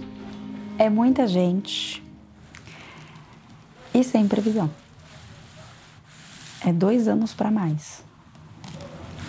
É 0.76 0.90
muita 0.90 1.28
gente 1.28 2.02
e 3.94 4.02
sem 4.02 4.26
previsão. 4.26 4.68
É 6.66 6.72
dois 6.72 7.06
anos 7.06 7.32
para 7.32 7.48
mais. 7.48 8.02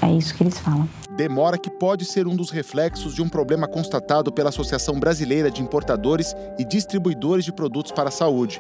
É 0.02 0.12
isso 0.12 0.34
que 0.34 0.42
eles 0.42 0.58
falam. 0.58 0.90
Demora 1.12 1.60
que 1.60 1.70
pode 1.70 2.04
ser 2.04 2.26
um 2.26 2.36
dos 2.36 2.50
reflexos 2.50 3.14
de 3.14 3.22
um 3.22 3.30
problema 3.30 3.68
constatado 3.68 4.32
pela 4.32 4.50
Associação 4.50 5.00
Brasileira 5.00 5.52
de 5.52 5.62
Importadores 5.62 6.36
e 6.58 6.66
Distribuidores 6.66 7.46
de 7.46 7.54
Produtos 7.54 7.92
para 7.92 8.10
a 8.10 8.12
Saúde. 8.12 8.60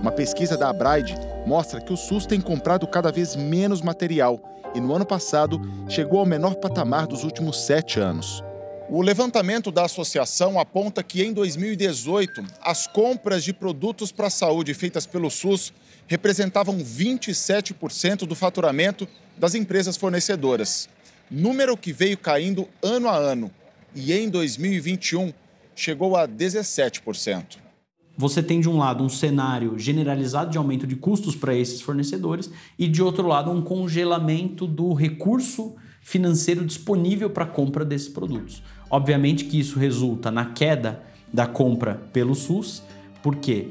Uma 0.00 0.10
pesquisa 0.10 0.56
da 0.56 0.70
Abraide 0.70 1.14
mostra 1.46 1.80
que 1.80 1.92
o 1.92 1.96
SUS 1.96 2.26
tem 2.26 2.40
comprado 2.40 2.84
cada 2.84 3.12
vez 3.12 3.36
menos 3.36 3.80
material 3.80 4.53
e, 4.74 4.80
no 4.80 4.94
ano 4.94 5.06
passado, 5.06 5.60
chegou 5.88 6.18
ao 6.18 6.26
menor 6.26 6.56
patamar 6.56 7.06
dos 7.06 7.24
últimos 7.24 7.64
sete 7.64 8.00
anos. 8.00 8.42
O 8.88 9.00
levantamento 9.00 9.70
da 9.70 9.84
associação 9.84 10.60
aponta 10.60 11.02
que 11.02 11.22
em 11.22 11.32
2018, 11.32 12.44
as 12.60 12.86
compras 12.86 13.42
de 13.42 13.52
produtos 13.52 14.12
para 14.12 14.26
a 14.26 14.30
saúde 14.30 14.74
feitas 14.74 15.06
pelo 15.06 15.30
SUS 15.30 15.72
representavam 16.06 16.78
27% 16.78 18.26
do 18.26 18.34
faturamento 18.34 19.08
das 19.38 19.54
empresas 19.54 19.96
fornecedoras. 19.96 20.88
Número 21.30 21.76
que 21.76 21.92
veio 21.92 22.18
caindo 22.18 22.68
ano 22.82 23.08
a 23.08 23.16
ano 23.16 23.50
e 23.94 24.12
em 24.12 24.28
2021 24.28 25.32
chegou 25.74 26.16
a 26.16 26.28
17% 26.28 27.63
você 28.16 28.42
tem 28.42 28.60
de 28.60 28.68
um 28.68 28.78
lado 28.78 29.02
um 29.02 29.08
cenário 29.08 29.78
generalizado 29.78 30.50
de 30.50 30.58
aumento 30.58 30.86
de 30.86 30.96
custos 30.96 31.34
para 31.34 31.54
esses 31.54 31.80
fornecedores 31.80 32.50
e 32.78 32.86
de 32.86 33.02
outro 33.02 33.26
lado 33.26 33.50
um 33.50 33.60
congelamento 33.60 34.66
do 34.66 34.92
recurso 34.92 35.74
financeiro 36.00 36.64
disponível 36.64 37.30
para 37.30 37.44
a 37.44 37.48
compra 37.48 37.84
desses 37.84 38.08
produtos. 38.08 38.62
Obviamente 38.90 39.46
que 39.46 39.58
isso 39.58 39.78
resulta 39.78 40.30
na 40.30 40.46
queda 40.46 41.02
da 41.32 41.46
compra 41.46 41.94
pelo 42.12 42.34
SUS, 42.34 42.82
porque 43.22 43.68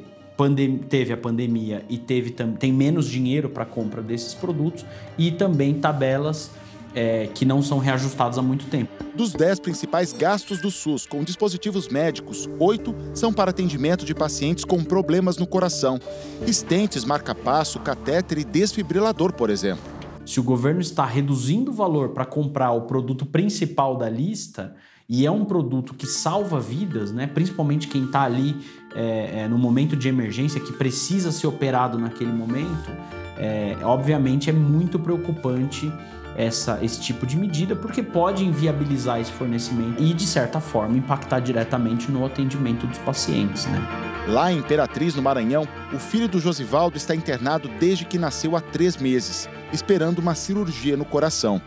teve 0.90 1.14
a 1.14 1.18
pandemia 1.18 1.86
e 1.88 1.98
teve 1.98 2.32
tem 2.60 2.74
menos 2.74 3.08
dinheiro 3.08 3.50
para 3.50 3.66
compra 3.66 4.02
desses 4.02 4.34
produtos 4.34 4.84
e 5.18 5.32
também 5.32 5.76
tabelas 5.76 6.52
é, 6.96 7.28
que 7.34 7.46
não 7.46 7.62
são 7.62 7.80
reajustados 7.80 8.38
há 8.38 8.42
muito 8.42 8.66
tempo. 8.68 8.92
Dos 9.16 9.34
10 9.34 9.60
principais 9.60 10.14
gastos 10.14 10.60
do 10.60 10.72
SUS 10.72 11.06
com 11.06 11.24
dispositivos 11.24 11.88
médicos, 11.88 12.50
oito 12.60 12.96
são 13.14 13.34
para 13.34 13.52
atendimento 13.52 14.06
de 14.06 14.14
pacientes 14.14 14.66
com 14.66 14.84
problemas 14.84 15.38
no 15.38 15.48
coração. 15.48 16.00
Estentes, 16.46 17.06
marca-passo, 17.06 17.80
catéter 17.80 18.40
e 18.40 18.44
desfibrilador, 18.44 19.34
por 19.34 19.50
exemplo. 19.50 19.84
Se 20.26 20.40
o 20.40 20.44
governo 20.44 20.82
está 20.82 21.06
reduzindo 21.06 21.72
o 21.72 21.74
valor 21.74 22.10
para 22.10 22.26
comprar 22.26 22.72
o 22.72 22.82
produto 22.84 23.26
principal 23.26 23.98
da 23.98 24.10
lista, 24.10 24.74
e 25.08 25.26
é 25.26 25.32
um 25.32 25.44
produto 25.44 25.94
que 25.94 26.08
salva 26.08 26.60
vidas, 26.60 27.12
né? 27.12 27.28
principalmente 27.28 27.88
quem 27.88 28.06
está 28.06 28.24
ali 28.24 28.56
é, 28.96 29.42
é, 29.42 29.48
no 29.48 29.58
momento 29.58 29.96
de 29.96 30.08
emergência, 30.08 30.62
que 30.62 30.72
precisa 30.72 31.32
ser 31.32 31.48
operado 31.48 32.00
naquele 32.00 32.32
momento, 32.32 32.90
é, 33.38 33.78
obviamente 33.84 34.50
é 34.50 34.54
muito 34.54 34.98
preocupante 34.98 35.92
essa, 36.36 36.80
esse 36.84 37.00
tipo 37.00 37.26
de 37.26 37.38
medida, 37.38 37.76
porque 37.76 38.02
pode 38.02 38.44
inviabilizar 38.44 39.20
esse 39.20 39.32
fornecimento 39.32 40.02
e, 40.02 40.14
de 40.14 40.26
certa 40.26 40.60
forma, 40.60 40.98
impactar 40.98 41.40
diretamente 41.40 42.12
no 42.12 42.26
atendimento 42.26 42.88
dos 42.88 42.98
pacientes. 43.00 43.66
Né? 43.68 43.80
Lá 44.28 44.52
em 44.52 44.58
Imperatriz, 44.58 45.16
no 45.16 45.22
Maranhão, 45.22 45.68
o 45.94 46.00
filho 46.00 46.28
do 46.28 46.40
Josivaldo 46.40 46.98
está 46.98 47.16
internado 47.16 47.70
desde 47.80 48.06
que 48.06 48.18
nasceu 48.18 48.56
há 48.56 48.62
três 48.62 48.98
meses, 48.98 49.50
esperando 49.72 50.20
uma 50.20 50.36
cirurgia 50.36 50.98
no 50.98 51.06
coração. 51.06 51.62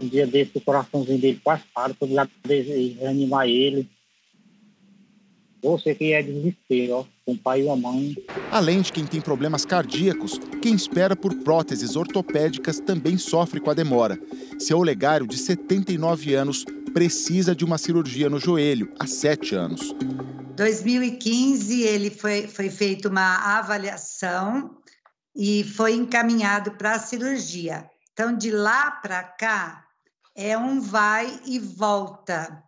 Um 0.00 0.08
dia 0.08 0.26
desse, 0.26 0.52
o 0.54 0.60
coraçãozinho 0.60 1.20
dele 1.20 1.40
quase 1.42 1.62
para, 1.74 1.94
todo 1.94 2.14
lado 2.14 2.30
reanimar 2.46 3.46
ele. 3.46 3.88
Você 5.62 5.94
que 5.94 6.12
é 6.12 6.22
desespero, 6.22 6.94
ó, 6.94 7.04
com 7.24 7.32
o 7.32 7.38
pai 7.38 7.62
e 7.62 7.68
a 7.68 7.76
mãe. 7.76 8.16
Além 8.50 8.82
de 8.82 8.92
quem 8.92 9.06
tem 9.06 9.20
problemas 9.20 9.64
cardíacos, 9.64 10.38
quem 10.60 10.74
espera 10.74 11.14
por 11.14 11.34
próteses 11.36 11.96
ortopédicas 11.96 12.80
também 12.80 13.16
sofre 13.16 13.60
com 13.60 13.70
a 13.70 13.74
demora. 13.74 14.18
Seu 14.58 14.78
Olegário, 14.78 15.26
de 15.26 15.38
79 15.38 16.34
anos, 16.34 16.64
precisa 16.92 17.54
de 17.54 17.64
uma 17.64 17.78
cirurgia 17.78 18.28
no 18.28 18.38
joelho 18.38 18.92
há 18.98 19.06
sete 19.06 19.54
anos. 19.54 19.94
2015 20.56 21.82
ele 21.82 22.10
foi, 22.10 22.46
foi 22.46 22.68
feita 22.68 23.08
uma 23.08 23.58
avaliação 23.58 24.76
e 25.34 25.64
foi 25.64 25.94
encaminhado 25.94 26.72
para 26.72 26.92
a 26.92 26.98
cirurgia. 26.98 27.88
Então, 28.12 28.36
de 28.36 28.50
lá 28.50 28.90
para 28.90 29.22
cá, 29.22 29.84
é 30.36 30.56
um 30.56 30.80
vai 30.80 31.40
e 31.46 31.58
volta. 31.58 32.62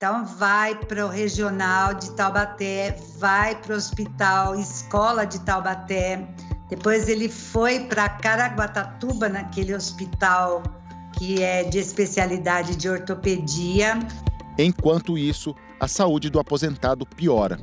Então, 0.00 0.24
vai 0.24 0.76
para 0.76 1.04
o 1.04 1.08
regional 1.08 1.92
de 1.92 2.12
Taubaté, 2.12 2.96
vai 3.18 3.60
para 3.60 3.74
o 3.74 3.76
hospital 3.76 4.54
escola 4.54 5.26
de 5.26 5.40
Taubaté. 5.40 6.24
Depois 6.70 7.08
ele 7.08 7.28
foi 7.28 7.80
para 7.80 8.08
Caraguatatuba, 8.08 9.28
naquele 9.28 9.74
hospital 9.74 10.62
que 11.14 11.42
é 11.42 11.64
de 11.64 11.80
especialidade 11.80 12.76
de 12.76 12.88
ortopedia. 12.88 13.98
Enquanto 14.56 15.18
isso, 15.18 15.52
a 15.80 15.88
saúde 15.88 16.30
do 16.30 16.38
aposentado 16.38 17.04
piora. 17.04 17.58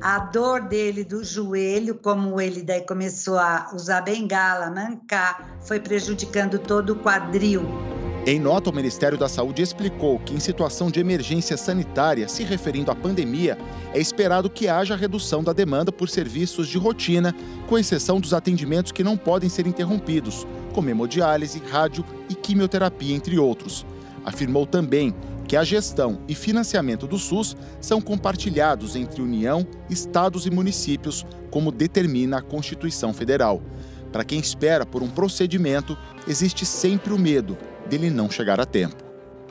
A 0.00 0.18
dor 0.18 0.62
dele 0.62 1.04
do 1.04 1.22
joelho, 1.22 1.96
como 1.96 2.40
ele 2.40 2.62
daí 2.62 2.86
começou 2.86 3.38
a 3.38 3.70
usar 3.74 4.00
bengala, 4.00 4.70
mancar, 4.70 5.58
foi 5.60 5.78
prejudicando 5.78 6.58
todo 6.58 6.94
o 6.94 6.96
quadril. 6.96 7.95
Em 8.28 8.40
nota, 8.40 8.70
o 8.70 8.74
Ministério 8.74 9.16
da 9.16 9.28
Saúde 9.28 9.62
explicou 9.62 10.18
que, 10.18 10.34
em 10.34 10.40
situação 10.40 10.90
de 10.90 10.98
emergência 10.98 11.56
sanitária, 11.56 12.26
se 12.26 12.42
referindo 12.42 12.90
à 12.90 12.94
pandemia, 12.94 13.56
é 13.94 14.00
esperado 14.00 14.50
que 14.50 14.66
haja 14.66 14.96
redução 14.96 15.44
da 15.44 15.52
demanda 15.52 15.92
por 15.92 16.08
serviços 16.08 16.66
de 16.66 16.76
rotina, 16.76 17.32
com 17.68 17.78
exceção 17.78 18.20
dos 18.20 18.34
atendimentos 18.34 18.90
que 18.90 19.04
não 19.04 19.16
podem 19.16 19.48
ser 19.48 19.64
interrompidos, 19.64 20.44
como 20.74 20.90
hemodiálise, 20.90 21.62
rádio 21.70 22.04
e 22.28 22.34
quimioterapia, 22.34 23.14
entre 23.14 23.38
outros. 23.38 23.86
Afirmou 24.24 24.66
também 24.66 25.14
que 25.46 25.56
a 25.56 25.62
gestão 25.62 26.18
e 26.26 26.34
financiamento 26.34 27.06
do 27.06 27.18
SUS 27.18 27.56
são 27.80 28.00
compartilhados 28.00 28.96
entre 28.96 29.22
União, 29.22 29.64
estados 29.88 30.46
e 30.46 30.50
municípios, 30.50 31.24
como 31.48 31.70
determina 31.70 32.38
a 32.38 32.42
Constituição 32.42 33.14
Federal. 33.14 33.62
Para 34.10 34.24
quem 34.24 34.40
espera 34.40 34.84
por 34.84 35.00
um 35.00 35.08
procedimento, 35.08 35.96
existe 36.26 36.66
sempre 36.66 37.12
o 37.12 37.18
medo 37.18 37.56
dele 37.86 38.10
não 38.10 38.30
chegar 38.30 38.60
a 38.60 38.66
tempo. 38.66 38.96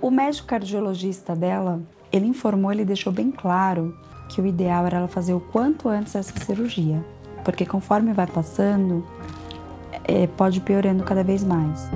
O 0.02 0.12
médico 0.12 0.48
cardiologista 0.48 1.36
dela, 1.36 1.82
ele 2.12 2.28
informou, 2.28 2.72
ele 2.72 2.86
deixou 2.86 3.12
bem 3.12 3.32
claro 3.32 3.98
que 4.30 4.42
o 4.42 4.46
ideal 4.46 4.86
era 4.86 4.98
ela 4.98 5.08
fazer 5.08 5.34
o 5.34 5.40
quanto 5.40 5.88
antes 5.88 6.16
essa 6.16 6.38
cirurgia, 6.44 7.04
porque 7.44 7.66
conforme 7.66 8.14
vai 8.14 8.28
passando, 8.28 9.06
é, 10.04 10.28
pode 10.28 10.60
ir 10.60 10.62
piorando 10.62 11.04
cada 11.04 11.24
vez 11.24 11.44
mais. 11.44 11.90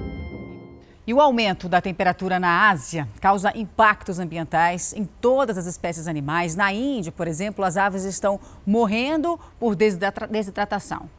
E 1.05 1.13
o 1.13 1.19
aumento 1.19 1.67
da 1.67 1.81
temperatura 1.81 2.39
na 2.39 2.69
Ásia 2.69 3.08
causa 3.19 3.51
impactos 3.58 4.19
ambientais 4.19 4.93
em 4.93 5.05
todas 5.05 5.58
as 5.58 5.65
espécies 5.65 6.08
animais. 6.08 6.55
Na 6.55 6.72
Índia, 6.72 7.12
por 7.12 7.27
exemplo, 7.27 7.65
as 7.65 7.77
aves 7.77 8.03
estão 8.03 8.39
morrendo 8.63 9.39
por 9.60 9.75
desidratação. 9.75 11.10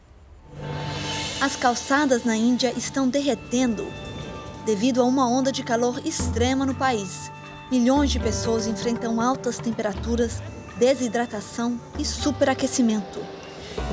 As 1.41 1.57
calçadas 1.57 2.25
na 2.25 2.37
Índia 2.37 2.73
estão 2.77 3.09
derretendo 3.09 3.85
devido 4.65 5.01
a 5.01 5.05
uma 5.05 5.29
onda 5.29 5.51
de 5.51 5.63
calor 5.63 6.01
extrema 6.05 6.67
no 6.67 6.75
país. 6.75 7.31
Milhões 7.71 8.11
de 8.11 8.19
pessoas 8.19 8.67
enfrentam 8.67 9.21
altas 9.21 9.59
temperaturas, 9.59 10.43
desidratação 10.77 11.79
e 11.99 12.05
superaquecimento. 12.05 13.21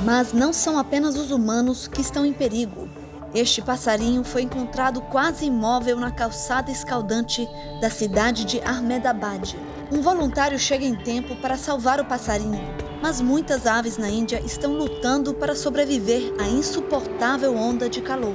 Mas 0.04 0.32
não 0.32 0.52
são 0.52 0.78
apenas 0.78 1.16
os 1.16 1.30
humanos 1.30 1.86
que 1.86 2.00
estão 2.00 2.26
em 2.26 2.32
perigo. 2.32 2.88
Este 3.34 3.60
passarinho 3.60 4.24
foi 4.24 4.42
encontrado 4.42 5.00
quase 5.02 5.44
imóvel 5.44 5.96
na 5.98 6.10
calçada 6.10 6.70
escaldante 6.70 7.46
da 7.80 7.90
cidade 7.90 8.44
de 8.44 8.60
Ahmedabad. 8.62 9.54
Um 9.92 10.00
voluntário 10.00 10.58
chega 10.58 10.84
em 10.84 10.94
tempo 10.94 11.36
para 11.36 11.56
salvar 11.56 12.00
o 12.00 12.04
passarinho, 12.04 12.60
mas 13.02 13.20
muitas 13.20 13.66
aves 13.66 13.96
na 13.96 14.08
Índia 14.08 14.40
estão 14.44 14.72
lutando 14.72 15.34
para 15.34 15.54
sobreviver 15.54 16.34
à 16.38 16.48
insuportável 16.48 17.54
onda 17.54 17.88
de 17.88 18.00
calor. 18.00 18.34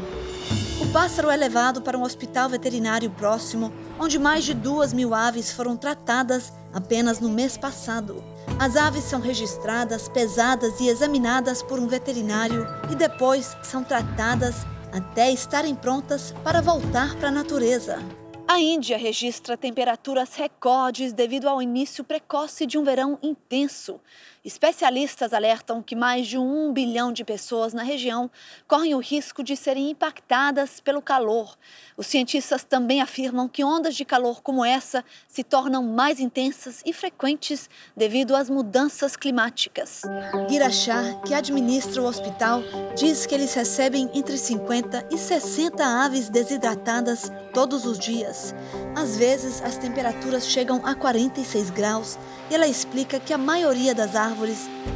O 0.82 0.88
pássaro 0.92 1.30
é 1.30 1.36
levado 1.36 1.82
para 1.82 1.98
um 1.98 2.02
hospital 2.02 2.50
veterinário 2.50 3.10
próximo, 3.12 3.72
onde 4.00 4.18
mais 4.18 4.44
de 4.44 4.54
duas 4.54 4.92
mil 4.92 5.14
aves 5.14 5.52
foram 5.52 5.78
tratadas 5.78 6.52
apenas 6.74 7.20
no 7.20 7.30
mês 7.30 7.56
passado. 7.58 8.24
As 8.60 8.76
aves 8.76 9.04
são 9.04 9.20
registradas, 9.22 10.10
pesadas 10.10 10.80
e 10.80 10.88
examinadas 10.88 11.62
por 11.62 11.80
um 11.80 11.88
veterinário 11.88 12.68
e 12.92 12.96
depois 12.96 13.56
são 13.64 13.84
tratadas 13.84 14.56
até 14.92 15.32
estarem 15.32 15.76
prontas 15.76 16.34
para 16.44 16.62
voltar 16.62 17.16
para 17.16 17.30
a 17.30 17.32
natureza. 17.32 18.00
A 18.48 18.60
Índia 18.60 18.98
registra 18.98 19.56
temperaturas 19.56 20.36
recordes 20.36 21.14
devido 21.14 21.48
ao 21.48 21.62
início 21.62 22.04
precoce 22.04 22.66
de 22.66 22.78
um 22.78 22.84
verão 22.84 23.18
intenso. 23.24 24.00
Especialistas 24.46 25.32
alertam 25.32 25.82
que 25.82 25.96
mais 25.96 26.28
de 26.28 26.38
um 26.38 26.74
bilhão 26.74 27.14
de 27.14 27.24
pessoas 27.24 27.74
na 27.74 27.82
região 27.82 28.30
correm 28.68 28.94
o 28.94 29.00
risco 29.00 29.42
de 29.42 29.56
serem 29.56 29.90
impactadas 29.90 30.82
pelo 30.82 31.02
calor. 31.02 31.56
Os 31.96 32.08
cientistas 32.08 32.62
também 32.66 33.02
afirmam 33.02 33.48
que 33.48 33.64
ondas 33.64 33.96
de 33.96 34.04
calor 34.04 34.42
como 34.42 34.66
essa 34.66 35.06
se 35.30 35.46
tornam 35.46 35.82
mais 35.82 36.20
intensas 36.20 36.82
e 36.86 36.92
frequentes 36.92 37.70
devido 37.96 38.36
às 38.36 38.50
mudanças 38.50 39.16
climáticas. 39.16 40.02
Girachar, 40.50 41.22
que 41.22 41.34
administra 41.34 42.02
o 42.02 42.06
hospital, 42.06 42.62
diz 42.98 43.26
que 43.26 43.34
eles 43.34 43.54
recebem 43.54 44.10
entre 44.14 44.38
50 44.38 45.08
e 45.10 45.18
60 45.18 45.82
aves 45.82 46.28
desidratadas 46.28 47.32
todos 47.54 47.86
os 47.86 47.98
dias. 47.98 48.54
Às 48.94 49.16
vezes, 49.16 49.62
as 49.62 49.78
temperaturas 49.78 50.46
chegam 50.46 50.86
a 50.86 50.94
46 50.94 51.70
graus 51.70 52.20
e 52.52 52.56
ela 52.56 52.68
explica 52.68 53.22
que 53.22 53.32
a 53.32 53.38
maioria 53.38 53.96
das 53.96 54.18
árvores 54.18 54.33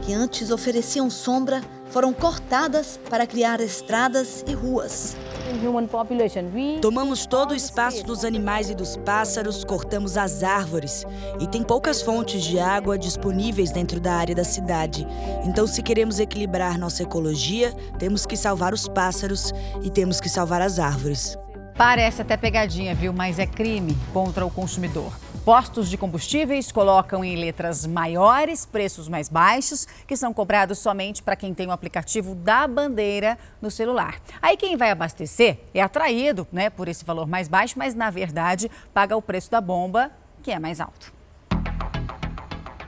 que 0.02 0.14
antes 0.14 0.52
ofereciam 0.52 1.10
sombra 1.10 1.62
foram 1.90 2.12
cortadas 2.12 3.00
para 3.10 3.26
criar 3.26 3.62
estradas 3.62 4.44
e 4.48 4.54
ruas. 4.54 5.16
Tomamos 6.82 7.26
todo 7.26 7.52
o 7.52 7.56
espaço 7.56 8.04
dos 8.04 8.26
animais 8.26 8.70
e 8.70 8.76
dos 8.76 8.98
pássaros, 8.98 9.64
cortamos 9.64 10.18
as 10.18 10.44
árvores 10.44 11.06
e 11.40 11.48
tem 11.48 11.64
poucas 11.64 12.02
fontes 12.02 12.44
de 12.44 12.60
água 12.60 12.98
disponíveis 12.98 13.72
dentro 13.72 14.00
da 14.00 14.14
área 14.14 14.36
da 14.36 14.44
cidade. 14.44 15.08
Então, 15.46 15.66
se 15.66 15.82
queremos 15.82 16.20
equilibrar 16.20 16.78
nossa 16.78 17.04
ecologia, 17.04 17.74
temos 17.98 18.26
que 18.26 18.36
salvar 18.36 18.74
os 18.74 18.88
pássaros 18.88 19.54
e 19.82 19.90
temos 19.90 20.20
que 20.20 20.30
salvar 20.30 20.62
as 20.62 20.80
árvores. 20.80 21.38
Parece 21.78 22.24
até 22.24 22.36
pegadinha, 22.36 22.96
viu? 22.96 23.14
Mas 23.14 23.38
é 23.38 23.46
crime 23.46 23.96
contra 24.12 24.46
o 24.46 24.50
consumidor. 24.50 25.14
Postos 25.48 25.90
de 25.90 25.96
combustíveis 25.96 26.74
colocam 26.74 27.24
em 27.24 27.38
letras 27.38 27.88
maiores 27.88 28.66
preços 28.66 29.08
mais 29.08 29.30
baixos, 29.30 29.88
que 30.06 30.18
são 30.18 30.34
cobrados 30.34 30.78
somente 30.78 31.24
para 31.24 31.38
quem 31.38 31.54
tem 31.54 31.68
o 31.68 31.72
aplicativo 31.72 32.36
da 32.36 32.68
bandeira 32.68 33.40
no 33.62 33.72
celular. 33.72 34.20
Aí 34.42 34.58
quem 34.58 34.76
vai 34.76 34.92
abastecer 34.92 35.60
é 35.74 35.82
atraído 35.82 36.46
né, 36.52 36.70
por 36.70 36.90
esse 36.90 37.06
valor 37.06 37.26
mais 37.28 37.48
baixo, 37.48 37.76
mas 37.78 37.96
na 37.96 38.10
verdade 38.10 38.70
paga 38.94 39.16
o 39.16 39.22
preço 39.22 39.50
da 39.50 39.62
bomba, 39.62 40.12
que 40.44 40.52
é 40.52 40.60
mais 40.60 40.82
alto. 40.82 41.14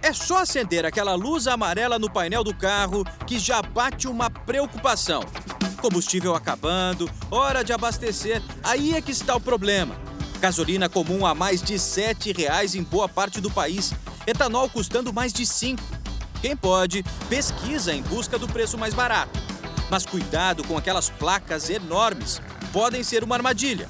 É 0.01 0.11
só 0.11 0.39
acender 0.39 0.85
aquela 0.85 1.15
luz 1.15 1.47
amarela 1.47 1.97
no 1.97 2.11
painel 2.11 2.43
do 2.43 2.53
carro 2.53 3.05
que 3.25 3.39
já 3.39 3.61
bate 3.61 4.05
uma 4.05 4.29
preocupação. 4.29 5.23
Combustível 5.81 6.35
acabando, 6.35 7.09
hora 7.31 7.63
de 7.63 7.71
abastecer, 7.71 8.43
aí 8.65 8.95
é 8.95 9.01
que 9.01 9.11
está 9.11 9.33
o 9.33 9.39
problema. 9.39 10.08
Gasolina 10.39 10.87
comum 10.87 11.25
a 11.25 11.35
mais 11.35 11.61
de 11.61 11.73
R$ 11.73 11.79
7,00 11.79 12.75
em 12.75 12.83
boa 12.83 13.09
parte 13.09 13.41
do 13.41 13.51
país, 13.51 13.91
etanol 14.25 14.69
custando 14.69 15.11
mais 15.11 15.33
de 15.33 15.41
R$ 15.41 15.49
5. 15.49 15.83
Quem 16.41 16.55
pode, 16.55 17.03
pesquisa 17.27 17.93
em 17.93 18.01
busca 18.01 18.39
do 18.39 18.47
preço 18.47 18.77
mais 18.77 18.93
barato. 18.93 19.37
Mas 19.91 20.05
cuidado 20.05 20.63
com 20.63 20.77
aquelas 20.77 21.09
placas 21.09 21.69
enormes, 21.69 22.41
podem 22.71 23.03
ser 23.03 23.21
uma 23.21 23.35
armadilha. 23.35 23.89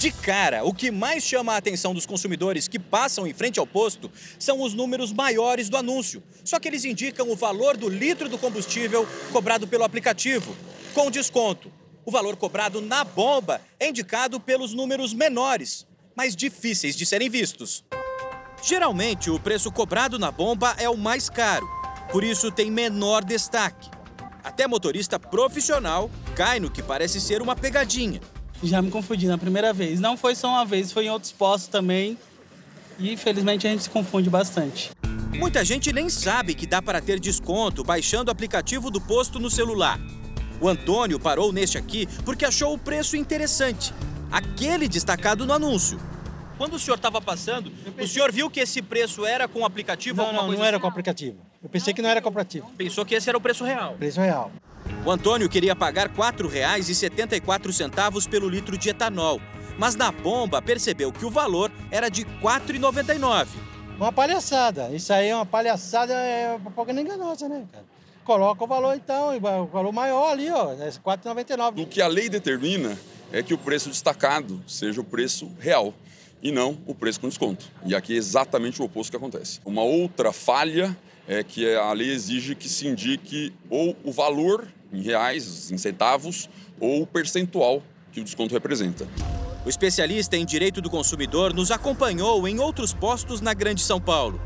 De 0.00 0.10
cara, 0.10 0.64
o 0.64 0.74
que 0.74 0.90
mais 0.90 1.22
chama 1.22 1.52
a 1.52 1.56
atenção 1.56 1.94
dos 1.94 2.06
consumidores 2.06 2.66
que 2.66 2.78
passam 2.78 3.24
em 3.24 3.32
frente 3.32 3.60
ao 3.60 3.66
posto 3.66 4.10
são 4.36 4.60
os 4.62 4.74
números 4.74 5.12
maiores 5.12 5.68
do 5.68 5.76
anúncio. 5.76 6.20
Só 6.44 6.58
que 6.58 6.66
eles 6.66 6.84
indicam 6.84 7.30
o 7.30 7.36
valor 7.36 7.76
do 7.76 7.88
litro 7.88 8.28
do 8.28 8.38
combustível 8.38 9.06
cobrado 9.32 9.66
pelo 9.66 9.84
aplicativo, 9.84 10.56
com 10.92 11.08
desconto. 11.08 11.77
O 12.08 12.10
valor 12.10 12.36
cobrado 12.36 12.80
na 12.80 13.04
bomba 13.04 13.60
é 13.78 13.86
indicado 13.86 14.40
pelos 14.40 14.72
números 14.72 15.12
menores, 15.12 15.86
mais 16.16 16.34
difíceis 16.34 16.96
de 16.96 17.04
serem 17.04 17.28
vistos. 17.28 17.84
Geralmente, 18.62 19.30
o 19.30 19.38
preço 19.38 19.70
cobrado 19.70 20.18
na 20.18 20.30
bomba 20.30 20.74
é 20.78 20.88
o 20.88 20.96
mais 20.96 21.28
caro, 21.28 21.68
por 22.10 22.24
isso 22.24 22.50
tem 22.50 22.70
menor 22.70 23.22
destaque. 23.22 23.90
Até 24.42 24.66
motorista 24.66 25.20
profissional 25.20 26.10
cai 26.34 26.58
no 26.58 26.70
que 26.70 26.82
parece 26.82 27.20
ser 27.20 27.42
uma 27.42 27.54
pegadinha. 27.54 28.22
Já 28.62 28.80
me 28.80 28.90
confundi 28.90 29.26
na 29.26 29.36
primeira 29.36 29.74
vez. 29.74 30.00
Não 30.00 30.16
foi 30.16 30.34
só 30.34 30.48
uma 30.48 30.64
vez, 30.64 30.90
foi 30.90 31.04
em 31.04 31.10
outros 31.10 31.32
postos 31.32 31.68
também. 31.68 32.16
E 32.98 33.12
infelizmente 33.12 33.66
a 33.66 33.70
gente 33.70 33.82
se 33.82 33.90
confunde 33.90 34.30
bastante. 34.30 34.92
Muita 35.36 35.62
gente 35.62 35.92
nem 35.92 36.08
sabe 36.08 36.54
que 36.54 36.66
dá 36.66 36.80
para 36.80 37.02
ter 37.02 37.20
desconto 37.20 37.84
baixando 37.84 38.30
o 38.30 38.32
aplicativo 38.32 38.90
do 38.90 38.98
posto 38.98 39.38
no 39.38 39.50
celular. 39.50 40.00
O 40.60 40.68
Antônio 40.68 41.20
parou 41.20 41.52
neste 41.52 41.78
aqui 41.78 42.08
porque 42.24 42.44
achou 42.44 42.74
o 42.74 42.78
preço 42.78 43.16
interessante, 43.16 43.94
aquele 44.30 44.88
destacado 44.88 45.46
no 45.46 45.52
anúncio. 45.52 45.98
Quando 46.56 46.74
o 46.74 46.78
senhor 46.78 46.96
estava 46.96 47.20
passando, 47.20 47.70
o 48.00 48.06
senhor 48.06 48.32
viu 48.32 48.50
que 48.50 48.58
esse 48.58 48.82
preço 48.82 49.24
era 49.24 49.46
com 49.46 49.64
aplicativo? 49.64 50.16
Não, 50.16 50.32
não, 50.32 50.46
não 50.48 50.52
assim? 50.54 50.62
era 50.62 50.80
com 50.80 50.88
aplicativo. 50.88 51.38
Eu 51.62 51.68
pensei 51.68 51.94
que 51.94 52.02
não 52.02 52.10
era 52.10 52.20
cooperativo. 52.20 52.68
Pensou 52.76 53.04
que 53.04 53.14
esse 53.14 53.28
era 53.28 53.38
o 53.38 53.40
preço 53.40 53.64
real? 53.64 53.94
Preço 53.94 54.20
real. 54.20 54.50
O 55.04 55.10
Antônio 55.10 55.48
queria 55.48 55.76
pagar 55.76 56.08
R$ 56.08 56.14
4,74 56.16 58.28
pelo 58.28 58.48
litro 58.48 58.76
de 58.76 58.88
etanol, 58.88 59.40
mas 59.78 59.94
na 59.94 60.10
bomba 60.10 60.60
percebeu 60.60 61.12
que 61.12 61.24
o 61.24 61.30
valor 61.30 61.70
era 61.90 62.08
de 62.08 62.22
R$ 62.22 62.28
4,99. 62.42 63.46
Uma 63.96 64.12
palhaçada. 64.12 64.90
Isso 64.90 65.12
aí 65.12 65.28
é 65.28 65.36
uma 65.36 65.46
palhaçada, 65.46 66.12
é 66.12 66.58
propaganda 66.58 67.00
enganosa, 67.00 67.48
né, 67.48 67.64
cara? 67.72 67.84
Coloca 68.28 68.62
o 68.62 68.66
valor 68.66 68.94
então, 68.94 69.34
o 69.34 69.66
valor 69.68 69.90
maior 69.90 70.32
ali, 70.32 70.50
ó, 70.50 70.74
é 70.74 70.84
R$ 70.84 70.90
4,99. 71.02 71.82
O 71.82 71.86
que 71.86 72.02
a 72.02 72.06
lei 72.06 72.28
determina 72.28 72.94
é 73.32 73.42
que 73.42 73.54
o 73.54 73.58
preço 73.58 73.88
destacado 73.88 74.62
seja 74.68 75.00
o 75.00 75.04
preço 75.04 75.50
real 75.58 75.94
e 76.42 76.52
não 76.52 76.76
o 76.86 76.94
preço 76.94 77.18
com 77.22 77.26
desconto. 77.26 77.64
E 77.86 77.94
aqui 77.94 78.12
é 78.12 78.16
exatamente 78.18 78.82
o 78.82 78.84
oposto 78.84 79.10
que 79.10 79.16
acontece. 79.16 79.60
Uma 79.64 79.82
outra 79.82 80.30
falha 80.30 80.94
é 81.26 81.42
que 81.42 81.74
a 81.74 81.90
lei 81.94 82.10
exige 82.10 82.54
que 82.54 82.68
se 82.68 82.86
indique 82.86 83.50
ou 83.70 83.96
o 84.04 84.12
valor 84.12 84.68
em 84.92 85.00
reais, 85.00 85.72
em 85.72 85.78
centavos, 85.78 86.50
ou 86.78 87.00
o 87.00 87.06
percentual 87.06 87.82
que 88.12 88.20
o 88.20 88.24
desconto 88.24 88.52
representa. 88.52 89.08
O 89.64 89.70
especialista 89.70 90.36
em 90.36 90.44
direito 90.44 90.82
do 90.82 90.90
consumidor 90.90 91.54
nos 91.54 91.70
acompanhou 91.70 92.46
em 92.46 92.58
outros 92.58 92.92
postos 92.92 93.40
na 93.40 93.54
Grande 93.54 93.80
São 93.80 93.98
Paulo. 93.98 94.38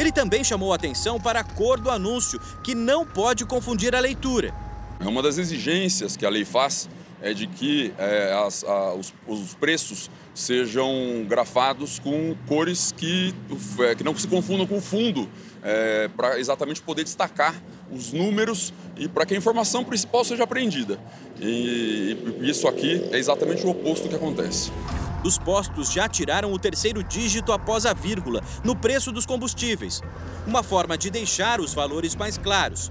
Ele 0.00 0.10
também 0.10 0.42
chamou 0.42 0.72
atenção 0.72 1.20
para 1.20 1.40
a 1.40 1.44
cor 1.44 1.78
do 1.78 1.90
anúncio, 1.90 2.40
que 2.64 2.74
não 2.74 3.04
pode 3.04 3.44
confundir 3.44 3.94
a 3.94 4.00
leitura. 4.00 4.50
É 4.98 5.06
uma 5.06 5.22
das 5.22 5.36
exigências 5.36 6.16
que 6.16 6.24
a 6.24 6.30
lei 6.30 6.42
faz 6.42 6.88
é 7.20 7.34
de 7.34 7.46
que 7.46 7.92
é, 7.98 8.32
as, 8.46 8.64
a, 8.64 8.94
os, 8.94 9.12
os, 9.28 9.52
preços 9.52 10.10
sejam 10.34 10.90
grafados 11.28 11.98
com 11.98 12.34
cores 12.48 12.92
que, 12.96 13.34
é, 13.80 13.94
que 13.94 14.02
não 14.02 14.16
se 14.16 14.26
confundam 14.26 14.66
com 14.66 14.78
o 14.78 14.80
fundo, 14.80 15.28
é, 15.62 16.08
para 16.16 16.40
exatamente 16.40 16.80
poder 16.80 17.04
destacar 17.04 17.54
os 17.92 18.10
números 18.10 18.72
e 18.96 19.06
para 19.06 19.26
que 19.26 19.34
a 19.34 19.36
informação 19.36 19.84
principal 19.84 20.24
seja 20.24 20.44
apreendida. 20.44 20.98
E, 21.38 22.16
e 22.40 22.48
isso 22.48 22.66
aqui 22.66 23.06
é 23.12 23.18
exatamente 23.18 23.66
o 23.66 23.68
oposto 23.68 24.08
que 24.08 24.14
acontece. 24.14 24.72
Os 25.22 25.38
postos 25.38 25.92
já 25.92 26.08
tiraram 26.08 26.52
o 26.52 26.58
terceiro 26.58 27.02
dígito 27.02 27.52
após 27.52 27.84
a 27.84 27.92
vírgula 27.92 28.42
no 28.64 28.74
preço 28.74 29.12
dos 29.12 29.26
combustíveis, 29.26 30.00
uma 30.46 30.62
forma 30.62 30.96
de 30.96 31.10
deixar 31.10 31.60
os 31.60 31.74
valores 31.74 32.16
mais 32.16 32.38
claros. 32.38 32.90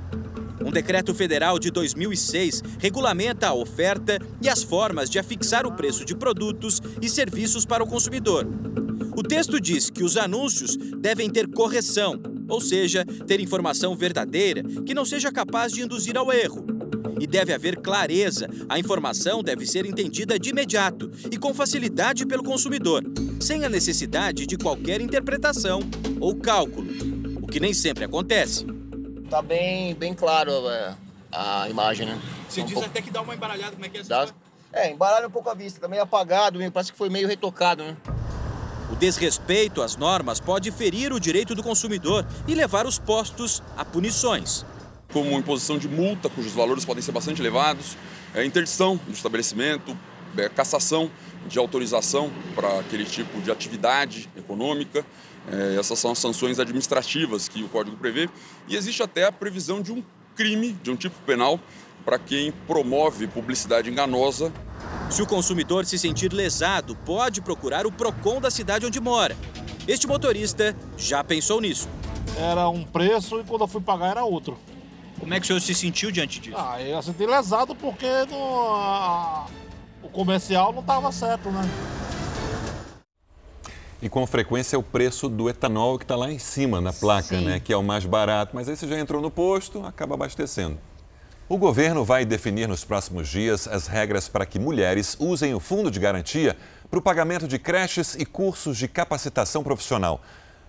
Um 0.64 0.72
decreto 0.72 1.16
federal 1.16 1.58
de 1.58 1.72
2006 1.72 2.62
regulamenta 2.80 3.48
a 3.48 3.54
oferta 3.54 4.20
e 4.42 4.48
as 4.48 4.62
formas 4.62 5.10
de 5.10 5.18
afixar 5.18 5.66
o 5.66 5.72
preço 5.72 6.06
de 6.06 6.16
produtos 6.16 6.82
e 7.02 7.10
serviços 7.10 7.66
para 7.66 7.84
o 7.84 7.88
consumidor. 7.88 8.46
O 9.16 9.24
texto 9.24 9.60
diz 9.60 9.90
que 9.90 10.04
os 10.04 10.16
anúncios 10.16 10.78
devem 10.78 11.30
ter 11.30 11.48
correção, 11.48 12.22
ou 12.48 12.62
seja, 12.62 13.06
ter 13.26 13.40
informação 13.40 13.96
verdadeira 13.96 14.62
que 14.86 14.94
não 14.94 15.06
seja 15.06 15.32
capaz 15.32 15.72
de 15.72 15.82
induzir 15.82 16.18
ao 16.18 16.32
erro. 16.32 16.79
E 17.20 17.26
deve 17.28 17.54
haver 17.54 17.78
clareza, 17.78 18.50
a 18.68 18.78
informação 18.78 19.42
deve 19.42 19.66
ser 19.66 19.86
entendida 19.86 20.38
de 20.38 20.50
imediato 20.50 21.10
e 21.32 21.38
com 21.38 21.54
facilidade 21.54 22.26
pelo 22.26 22.44
consumidor, 22.44 23.04
sem 23.40 23.64
a 23.64 23.70
necessidade 23.70 24.46
de 24.46 24.58
qualquer 24.58 25.00
interpretação 25.02 25.80
ou 26.20 26.36
cálculo, 26.36 26.88
o 27.42 27.48
que 27.48 27.60
nem 27.60 27.74
sempre 27.74 28.04
acontece. 28.04 28.66
Tá 29.30 29.42
bem, 29.42 29.94
bem 29.96 30.14
claro 30.14 30.52
é, 30.70 30.94
a 31.32 31.70
imagem, 31.70 32.08
né? 32.08 32.20
Você 32.50 32.62
um 32.62 32.66
diz 32.66 32.74
pouco- 32.74 32.90
até 32.90 33.02
que 33.02 33.12
dá 33.12 33.22
uma 33.22 33.36
embaralhada, 33.36 33.74
como 33.74 33.86
é 33.86 33.90
que 33.90 33.98
é 33.98 34.02
essa 34.02 34.10
dá-? 34.10 34.28
É, 34.74 34.92
embaralha 34.92 35.28
um 35.28 35.32
pouco 35.32 35.50
a 35.50 35.54
vista, 35.54 35.80
tá 35.80 35.88
meio 35.88 36.04
apagado, 36.04 36.60
parece 36.72 36.92
que 36.92 36.98
foi 36.98 37.10
meio 37.10 37.28
retocado, 37.28 37.84
né? 37.84 37.96
O 38.92 38.96
desrespeito 38.96 39.82
às 39.84 39.96
normas 39.96 40.40
pode 40.40 40.72
ferir 40.72 41.14
o 41.14 41.20
direito 41.20 41.54
do 41.54 41.62
consumidor 41.64 42.26
e 42.48 42.56
levar 42.56 42.86
os 42.88 42.98
postos 42.98 43.62
a 43.78 43.86
punições. 43.86 44.66
Como 45.12 45.38
imposição 45.38 45.78
de 45.78 45.88
multa, 45.88 46.30
cujos 46.30 46.54
valores 46.54 46.86
podem 46.86 47.02
ser 47.02 47.12
bastante 47.12 47.42
elevados, 47.42 47.98
é, 48.34 48.46
interdição 48.46 48.96
do 48.96 49.12
estabelecimento, 49.12 49.98
é, 50.38 50.48
cassação 50.50 51.10
de 51.48 51.58
autorização 51.58 52.32
para 52.54 52.80
aquele 52.80 53.06
tipo 53.06 53.42
de 53.42 53.52
atividade 53.52 54.30
econômica. 54.38 55.06
É, 55.52 55.78
essas 55.80 55.98
são 55.98 56.12
as 56.12 56.20
sanções 56.20 56.60
administrativas 56.60 57.48
que 57.48 57.64
o 57.64 57.70
Código 57.70 57.98
prevê. 57.98 58.30
E 58.68 58.76
existe 58.76 59.02
até 59.02 59.26
a 59.26 59.32
previsão 59.32 59.82
de 59.82 59.92
um 59.92 60.04
crime, 60.36 60.74
de 60.84 60.92
um 60.92 60.96
tipo 60.96 61.16
penal, 61.26 61.60
para 62.06 62.18
quem 62.18 62.52
promove 62.66 63.28
publicidade 63.28 63.90
enganosa 63.90 64.54
Se 65.10 65.22
o 65.22 65.28
consumidor 65.28 65.86
se 65.86 65.98
sentir 66.00 66.32
lesado, 66.32 66.96
pode 66.96 67.42
procurar 67.42 67.86
o 67.86 67.92
PROCON 67.92 68.40
da 68.40 68.50
cidade 68.50 68.86
onde 68.86 69.00
mora. 69.00 69.36
Este 69.88 70.08
motorista 70.08 70.76
já 70.98 71.24
pensou 71.24 71.60
nisso. 71.60 71.90
Era 72.38 72.70
um 72.70 72.84
preço 72.84 73.40
e 73.40 73.44
quando 73.44 73.62
eu 73.62 73.68
fui 73.68 73.82
pagar 73.82 74.12
era 74.12 74.24
outro. 74.24 74.58
Como 75.20 75.34
é 75.34 75.40
que 75.40 75.44
o 75.44 75.48
senhor 75.48 75.60
se 75.60 75.76
sentiu 75.76 76.12
diante 76.12 76.40
disso? 76.40 76.56
Ah, 76.58 76.82
eu 76.82 77.02
senti 77.02 77.26
lesado 77.26 77.76
porque 77.76 78.08
não- 78.30 78.74
a- 78.76 79.46
o 80.02 80.10
comercial 80.10 80.72
não 80.72 80.82
estava 80.82 81.12
certo, 81.12 81.52
né? 81.52 81.62
E 84.02 84.08
com 84.08 84.26
frequência 84.26 84.78
é 84.78 84.80
o 84.80 84.84
preço 84.84 85.28
do 85.28 85.50
etanol 85.50 85.98
que 85.98 86.06
está 86.06 86.16
lá 86.16 86.32
em 86.32 86.40
cima 86.40 86.80
na 86.80 86.94
placa, 86.94 87.38
Sim. 87.38 87.46
né? 87.46 87.60
Que 87.60 87.74
é 87.74 87.78
o 87.78 87.84
mais 87.84 88.06
barato. 88.06 88.56
Mas 88.56 88.70
aí 88.70 88.78
você 88.78 88.88
já 88.88 88.98
entrou 88.98 89.22
no 89.22 89.30
posto, 89.30 89.86
acaba 89.86 90.16
abastecendo. 90.16 90.78
O 91.50 91.58
governo 91.58 92.06
vai 92.06 92.24
definir 92.24 92.68
nos 92.68 92.86
próximos 92.86 93.28
dias 93.28 93.68
as 93.68 93.88
regras 93.88 94.30
para 94.30 94.46
que 94.46 94.58
mulheres 94.58 95.18
usem 95.20 95.54
o 95.54 95.60
fundo 95.60 95.92
de 95.92 96.00
garantia 96.00 96.56
para 96.90 97.00
o 97.00 97.02
pagamento 97.02 97.46
de 97.48 97.60
creches 97.60 98.16
e 98.16 98.26
cursos 98.26 98.78
de 98.78 98.88
capacitação 98.88 99.64
profissional. 99.64 100.22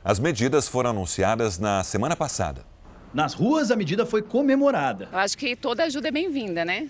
As 0.02 0.18
medidas 0.18 0.66
foram 0.66 0.90
anunciadas 0.90 1.58
na 1.58 1.84
semana 1.84 2.16
passada. 2.16 2.64
Nas 3.12 3.34
ruas, 3.34 3.70
a 3.70 3.76
medida 3.76 4.06
foi 4.06 4.22
comemorada. 4.22 5.08
Eu 5.12 5.18
acho 5.18 5.36
que 5.36 5.56
toda 5.56 5.84
ajuda 5.84 6.08
é 6.08 6.10
bem-vinda, 6.12 6.64
né? 6.64 6.88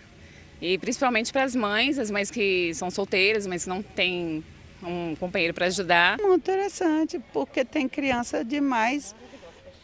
E 0.61 0.77
principalmente 0.77 1.33
para 1.33 1.45
as 1.45 1.57
mães, 1.57 1.99
as 1.99 2.11
mães 2.11 2.31
que 2.31 2.75
são 2.75 2.91
solteiras, 2.91 3.47
mas 3.47 3.67
não 3.67 3.83
têm 3.83 4.45
um 4.83 5.15
companheiro 5.17 5.55
para 5.55 5.67
ajudar. 5.67 6.19
Muito 6.19 6.43
interessante, 6.43 7.19
porque 7.33 7.65
tem 7.65 7.89
criança 7.89 8.45
demais 8.45 9.15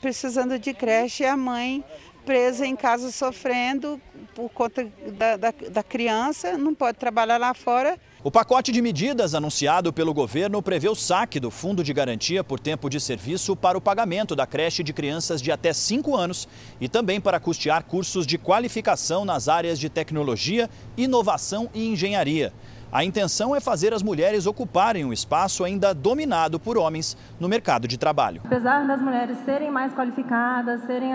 precisando 0.01 0.59
de 0.59 0.75
creche 0.75 1.22
e 1.22 1.27
a 1.27 1.37
mãe 1.37 1.83
presa 2.27 2.67
em 2.67 2.75
casa 2.75 3.12
sofrendo 3.12 4.01
por 4.35 4.51
conta 4.51 4.87
da, 5.17 5.37
da, 5.37 5.55
da 5.71 5.83
criança, 5.83 6.59
não 6.59 6.75
pode 6.75 6.99
trabalhar 6.99 7.39
lá 7.39 7.55
fora. 7.55 7.99
O 8.23 8.31
pacote 8.31 8.73
de 8.73 8.83
medidas 8.83 9.35
anunciado 9.35 9.93
pelo 9.93 10.12
governo 10.12 10.61
prevê 10.61 10.89
o 10.89 10.95
saque 10.97 11.39
do 11.39 11.51
Fundo 11.51 11.85
de 11.85 11.93
Garantia 11.93 12.43
por 12.43 12.59
Tempo 12.59 12.91
de 12.91 13.01
Serviço 13.01 13.55
para 13.55 13.79
o 13.79 13.81
pagamento 13.81 14.35
da 14.35 14.45
creche 14.45 14.83
de 14.83 14.93
crianças 14.93 15.41
de 15.41 15.53
até 15.53 15.73
5 15.73 16.17
anos 16.17 16.49
e 16.81 16.89
também 16.89 17.21
para 17.21 17.39
custear 17.39 17.85
cursos 17.85 18.27
de 18.27 18.37
qualificação 18.37 19.25
nas 19.25 19.49
áreas 19.49 19.79
de 19.79 19.89
tecnologia, 19.89 20.69
inovação 20.97 21.71
e 21.73 21.87
engenharia. 21.87 22.53
A 22.90 23.05
intenção 23.05 23.55
é 23.55 23.61
fazer 23.61 23.92
as 23.92 24.03
mulheres 24.03 24.46
ocuparem 24.46 25.05
um 25.05 25.12
espaço 25.12 25.64
ainda 25.64 25.92
dominado 25.92 26.59
por 26.61 26.79
homens 26.79 27.16
no 27.38 27.49
mercado 27.49 27.88
de 27.88 27.99
trabalho. 27.99 28.40
Apesar 28.44 28.87
das 28.87 29.01
mulheres 29.03 29.37
serem 29.44 29.70
mais 29.70 29.92
qualificadas, 29.92 30.81
serem 30.83 31.11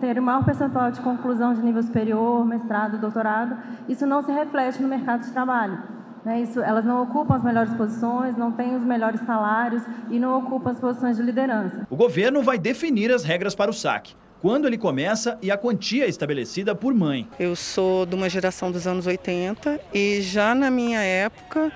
terem 0.00 0.22
maior 0.22 0.44
percentual 0.44 0.90
de 0.90 1.00
conclusão 1.00 1.54
de 1.54 1.62
nível 1.62 1.82
superior, 1.82 2.44
mestrado, 2.44 2.98
doutorado, 2.98 3.56
isso 3.88 4.06
não 4.06 4.22
se 4.22 4.30
reflete 4.30 4.82
no 4.82 4.88
mercado 4.88 5.22
de 5.22 5.30
trabalho. 5.32 5.82
né? 6.24 6.40
Isso, 6.42 6.60
elas 6.60 6.84
não 6.84 7.02
ocupam 7.02 7.34
as 7.36 7.42
melhores 7.42 7.72
posições, 7.74 8.36
não 8.36 8.52
têm 8.52 8.76
os 8.76 8.82
melhores 8.84 9.20
salários 9.22 9.82
e 10.10 10.18
não 10.18 10.38
ocupam 10.38 10.70
as 10.70 10.78
posições 10.78 11.16
de 11.16 11.22
liderança. 11.22 11.86
O 11.88 11.96
governo 11.96 12.42
vai 12.42 12.58
definir 12.58 13.10
as 13.10 13.24
regras 13.24 13.54
para 13.54 13.70
o 13.70 13.74
saque, 13.74 14.14
quando 14.40 14.66
ele 14.66 14.78
começa 14.78 15.38
e 15.42 15.50
a 15.50 15.56
quantia 15.56 16.06
estabelecida 16.06 16.74
por 16.74 16.94
mãe. 16.94 17.28
Eu 17.38 17.56
sou 17.56 18.06
de 18.06 18.14
uma 18.14 18.28
geração 18.28 18.70
dos 18.70 18.86
anos 18.86 19.06
80 19.06 19.80
e 19.92 20.20
já 20.20 20.54
na 20.54 20.70
minha 20.70 21.00
época 21.00 21.72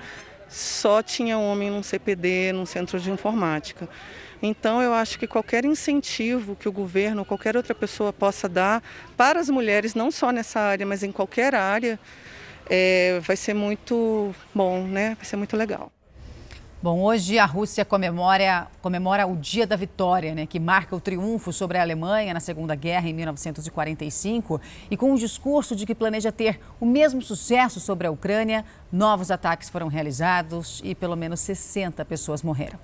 só 0.47 1.01
tinha 1.01 1.37
homem 1.37 1.69
num 1.69 1.83
CPD, 1.83 2.51
num 2.53 2.65
centro 2.65 2.99
de 2.99 3.11
informática. 3.11 3.89
Então 4.41 4.81
eu 4.81 4.93
acho 4.93 5.17
que 5.17 5.25
qualquer 5.25 5.65
incentivo 5.65 6.55
que 6.55 6.67
o 6.67 6.71
governo, 6.71 7.23
qualquer 7.23 7.55
outra 7.55 7.73
pessoa 7.73 8.11
possa 8.11 8.47
dar 8.49 8.83
para 9.15 9.39
as 9.39 9.49
mulheres, 9.49 9.95
não 9.95 10.11
só 10.11 10.31
nessa 10.31 10.59
área, 10.59 10.85
mas 10.85 11.01
em 11.01 11.11
qualquer 11.11 11.55
área, 11.55 11.99
é, 12.69 13.19
vai 13.21 13.35
ser 13.35 13.53
muito 13.53 14.35
bom, 14.53 14.83
né? 14.83 15.15
Vai 15.15 15.25
ser 15.25 15.37
muito 15.37 15.55
legal. 15.55 15.91
Bom, 16.83 17.01
hoje 17.01 17.39
a 17.39 17.45
Rússia 17.45 17.85
comemora, 17.85 18.67
comemora 18.81 19.25
o 19.25 19.37
Dia 19.37 19.65
da 19.65 19.77
Vitória, 19.77 20.35
né, 20.35 20.45
que 20.45 20.59
marca 20.59 20.93
o 20.93 20.99
triunfo 20.99 21.53
sobre 21.53 21.77
a 21.77 21.81
Alemanha 21.81 22.33
na 22.33 22.41
Segunda 22.41 22.75
Guerra 22.75 23.07
em 23.07 23.13
1945. 23.13 24.59
E 24.91 24.97
com 24.97 25.13
um 25.13 25.15
discurso 25.15 25.77
de 25.77 25.85
que 25.85 25.95
planeja 25.95 26.29
ter 26.29 26.59
o 26.81 26.85
mesmo 26.85 27.21
sucesso 27.21 27.79
sobre 27.79 28.05
a 28.05 28.11
Ucrânia, 28.11 28.65
novos 28.91 29.31
ataques 29.31 29.69
foram 29.69 29.87
realizados 29.87 30.81
e 30.83 30.93
pelo 30.93 31.15
menos 31.15 31.39
60 31.39 32.03
pessoas 32.03 32.43
morreram. 32.43 32.77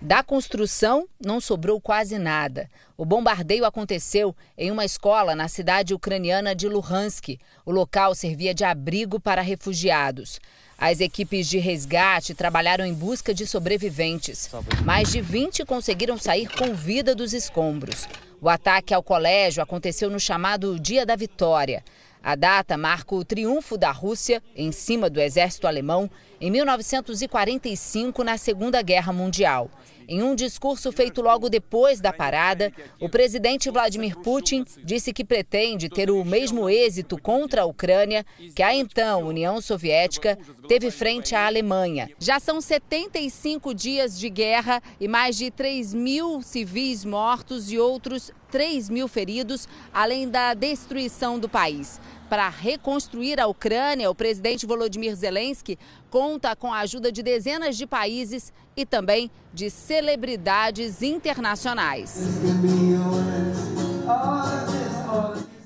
Da 0.00 0.22
construção, 0.22 1.08
não 1.18 1.40
sobrou 1.40 1.80
quase 1.80 2.16
nada. 2.16 2.70
O 2.96 3.04
bombardeio 3.04 3.64
aconteceu 3.64 4.36
em 4.56 4.70
uma 4.70 4.84
escola 4.84 5.34
na 5.34 5.48
cidade 5.48 5.94
ucraniana 5.94 6.54
de 6.54 6.68
Luhansk. 6.68 7.40
O 7.64 7.72
local 7.72 8.14
servia 8.14 8.54
de 8.54 8.62
abrigo 8.62 9.18
para 9.18 9.42
refugiados. 9.42 10.38
As 10.78 11.00
equipes 11.00 11.48
de 11.48 11.58
resgate 11.58 12.34
trabalharam 12.34 12.84
em 12.84 12.92
busca 12.92 13.32
de 13.32 13.46
sobreviventes. 13.46 14.50
Mais 14.84 15.10
de 15.10 15.22
20 15.22 15.64
conseguiram 15.64 16.18
sair 16.18 16.48
com 16.48 16.74
vida 16.74 17.14
dos 17.14 17.32
escombros. 17.32 18.06
O 18.42 18.48
ataque 18.48 18.92
ao 18.92 19.02
colégio 19.02 19.62
aconteceu 19.62 20.10
no 20.10 20.20
chamado 20.20 20.78
Dia 20.78 21.06
da 21.06 21.16
Vitória. 21.16 21.82
A 22.26 22.34
data 22.34 22.76
marca 22.76 23.14
o 23.14 23.24
triunfo 23.24 23.78
da 23.78 23.92
Rússia 23.92 24.42
em 24.56 24.72
cima 24.72 25.08
do 25.08 25.20
exército 25.20 25.64
alemão 25.64 26.10
em 26.40 26.50
1945, 26.50 28.24
na 28.24 28.36
Segunda 28.36 28.82
Guerra 28.82 29.12
Mundial. 29.12 29.70
Em 30.08 30.22
um 30.24 30.34
discurso 30.34 30.90
feito 30.90 31.22
logo 31.22 31.48
depois 31.48 32.00
da 32.00 32.12
parada, 32.12 32.72
o 33.00 33.08
presidente 33.08 33.70
Vladimir 33.70 34.16
Putin 34.18 34.64
disse 34.82 35.12
que 35.12 35.24
pretende 35.24 35.88
ter 35.88 36.10
o 36.10 36.24
mesmo 36.24 36.68
êxito 36.68 37.16
contra 37.16 37.62
a 37.62 37.64
Ucrânia 37.64 38.26
que 38.56 38.62
a 38.62 38.74
então 38.74 39.28
União 39.28 39.60
Soviética 39.60 40.36
teve 40.66 40.90
frente 40.90 41.32
à 41.32 41.46
Alemanha. 41.46 42.10
Já 42.18 42.40
são 42.40 42.60
75 42.60 43.72
dias 43.72 44.18
de 44.18 44.28
guerra 44.28 44.82
e 45.00 45.06
mais 45.06 45.36
de 45.36 45.48
3 45.48 45.94
mil 45.94 46.42
civis 46.42 47.04
mortos 47.04 47.70
e 47.70 47.78
outros 47.78 48.32
3 48.50 48.88
mil 48.88 49.08
feridos, 49.08 49.68
além 49.92 50.28
da 50.28 50.54
destruição 50.54 51.38
do 51.38 51.48
país. 51.48 52.00
Para 52.28 52.48
reconstruir 52.48 53.40
a 53.40 53.46
Ucrânia, 53.46 54.10
o 54.10 54.14
presidente 54.14 54.66
Volodymyr 54.66 55.14
Zelensky 55.14 55.78
conta 56.10 56.56
com 56.56 56.72
a 56.72 56.80
ajuda 56.80 57.12
de 57.12 57.22
dezenas 57.22 57.76
de 57.76 57.86
países 57.86 58.52
e 58.76 58.84
também 58.84 59.30
de 59.54 59.70
celebridades 59.70 61.02
internacionais. 61.02 62.20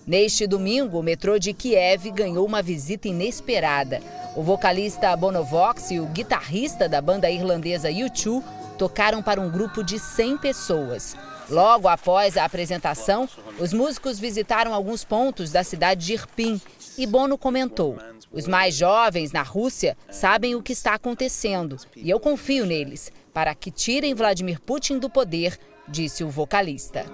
Neste 0.06 0.46
domingo, 0.46 0.98
o 0.98 1.02
metrô 1.02 1.38
de 1.38 1.52
Kiev 1.52 2.10
ganhou 2.10 2.44
uma 2.44 2.60
visita 2.60 3.08
inesperada. 3.08 4.02
O 4.36 4.42
vocalista 4.42 5.16
Bonovox 5.16 5.90
e 5.92 6.00
o 6.00 6.06
guitarrista 6.06 6.88
da 6.88 7.00
banda 7.00 7.30
irlandesa 7.30 7.90
U2 7.90 8.42
tocaram 8.76 9.22
para 9.22 9.40
um 9.40 9.50
grupo 9.50 9.84
de 9.84 9.98
100 9.98 10.38
pessoas. 10.38 11.16
Logo 11.50 11.88
após 11.88 12.36
a 12.36 12.44
apresentação, 12.44 13.28
os 13.58 13.72
músicos 13.72 14.18
visitaram 14.20 14.72
alguns 14.72 15.04
pontos 15.04 15.50
da 15.50 15.64
cidade 15.64 16.06
de 16.06 16.12
Irpin 16.12 16.60
e 16.96 17.06
Bono 17.06 17.36
comentou: 17.36 17.98
Os 18.32 18.46
mais 18.46 18.76
jovens 18.76 19.32
na 19.32 19.42
Rússia 19.42 19.96
sabem 20.08 20.54
o 20.54 20.62
que 20.62 20.72
está 20.72 20.94
acontecendo 20.94 21.76
e 21.96 22.08
eu 22.08 22.20
confio 22.20 22.64
neles 22.64 23.12
para 23.34 23.54
que 23.54 23.70
tirem 23.70 24.14
Vladimir 24.14 24.60
Putin 24.60 24.98
do 24.98 25.10
poder, 25.10 25.58
disse 25.88 26.22
o 26.22 26.30
vocalista. 26.30 27.04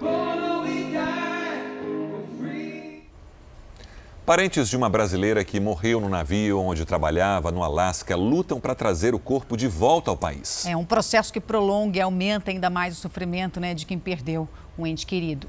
Parentes 4.27 4.67
de 4.67 4.75
uma 4.75 4.89
brasileira 4.89 5.41
que 5.45 5.57
morreu 5.57 6.01
no 6.01 6.09
navio 6.09 6.59
onde 6.59 6.83
trabalhava 6.83 7.49
no 7.49 7.63
Alasca 7.63 8.13
lutam 8.13 8.59
para 8.59 8.75
trazer 8.75 9.15
o 9.15 9.19
corpo 9.19 9.55
de 9.55 9.69
volta 9.69 10.11
ao 10.11 10.17
país. 10.17 10.65
É 10.65 10.75
um 10.75 10.83
processo 10.83 11.31
que 11.31 11.39
prolonga 11.39 11.97
e 11.97 12.01
aumenta 12.01 12.51
ainda 12.51 12.69
mais 12.69 12.97
o 12.97 12.99
sofrimento 12.99 13.57
né, 13.61 13.73
de 13.73 13.85
quem 13.85 13.97
perdeu 13.97 14.45
um 14.77 14.85
ente 14.85 15.05
querido. 15.05 15.47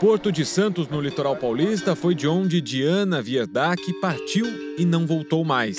Porto 0.00 0.32
de 0.32 0.44
Santos, 0.44 0.88
no 0.88 1.00
litoral 1.00 1.36
paulista, 1.36 1.94
foi 1.94 2.16
de 2.16 2.26
onde 2.26 2.60
Diana 2.60 3.22
Vierdac 3.22 3.80
partiu 4.00 4.44
e 4.76 4.84
não 4.84 5.06
voltou 5.06 5.44
mais. 5.44 5.78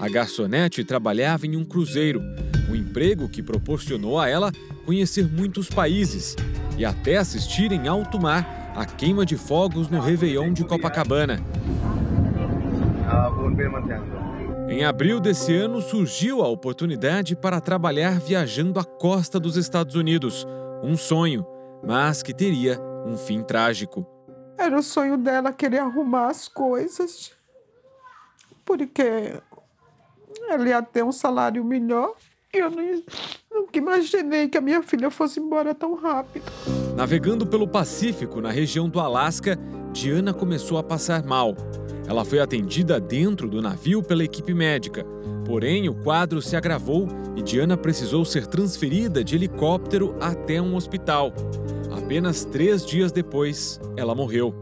A 0.00 0.08
garçonete 0.08 0.84
trabalhava 0.84 1.44
em 1.44 1.56
um 1.56 1.64
cruzeiro, 1.64 2.22
um 2.70 2.76
emprego 2.76 3.28
que 3.28 3.42
proporcionou 3.42 4.20
a 4.20 4.28
ela 4.28 4.52
conhecer 4.84 5.28
muitos 5.28 5.68
países 5.68 6.36
e 6.78 6.84
até 6.84 7.16
assistir 7.16 7.72
em 7.72 7.88
alto 7.88 8.16
mar 8.20 8.65
a 8.76 8.84
queima 8.84 9.24
de 9.24 9.38
fogos 9.38 9.88
no 9.88 9.98
Réveillon 9.98 10.52
de 10.52 10.62
Copacabana. 10.62 11.40
Em 14.68 14.84
abril 14.84 15.18
desse 15.18 15.56
ano, 15.56 15.80
surgiu 15.80 16.42
a 16.42 16.48
oportunidade 16.48 17.34
para 17.34 17.58
trabalhar 17.58 18.20
viajando 18.20 18.78
a 18.78 18.84
costa 18.84 19.40
dos 19.40 19.56
Estados 19.56 19.94
Unidos. 19.94 20.46
Um 20.82 20.94
sonho, 20.94 21.46
mas 21.82 22.22
que 22.22 22.34
teria 22.34 22.78
um 23.06 23.16
fim 23.16 23.42
trágico. 23.42 24.06
Era 24.58 24.78
o 24.78 24.82
sonho 24.82 25.16
dela 25.16 25.54
querer 25.54 25.78
arrumar 25.78 26.28
as 26.28 26.46
coisas, 26.46 27.32
porque 28.62 29.40
ela 30.50 30.68
ia 30.68 30.82
ter 30.82 31.02
um 31.02 31.12
salário 31.12 31.64
melhor 31.64 32.14
eu 32.52 32.70
nunca 33.52 33.78
imaginei 33.78 34.48
que 34.48 34.58
a 34.58 34.60
minha 34.60 34.82
filha 34.82 35.10
fosse 35.10 35.40
embora 35.40 35.74
tão 35.74 35.94
rápido. 35.94 36.44
Navegando 36.96 37.46
pelo 37.46 37.68
Pacífico, 37.68 38.40
na 38.40 38.50
região 38.50 38.88
do 38.88 39.00
Alasca, 39.00 39.58
Diana 39.92 40.32
começou 40.32 40.78
a 40.78 40.82
passar 40.82 41.22
mal. 41.24 41.54
Ela 42.08 42.24
foi 42.24 42.38
atendida 42.38 43.00
dentro 43.00 43.48
do 43.48 43.60
navio 43.60 44.02
pela 44.02 44.24
equipe 44.24 44.54
médica. 44.54 45.04
Porém, 45.44 45.88
o 45.88 45.94
quadro 45.94 46.40
se 46.40 46.56
agravou 46.56 47.08
e 47.36 47.42
Diana 47.42 47.76
precisou 47.76 48.24
ser 48.24 48.46
transferida 48.46 49.22
de 49.22 49.34
helicóptero 49.34 50.16
até 50.20 50.60
um 50.60 50.74
hospital. 50.74 51.32
Apenas 51.96 52.44
três 52.44 52.84
dias 52.84 53.12
depois, 53.12 53.80
ela 53.96 54.14
morreu. 54.14 54.54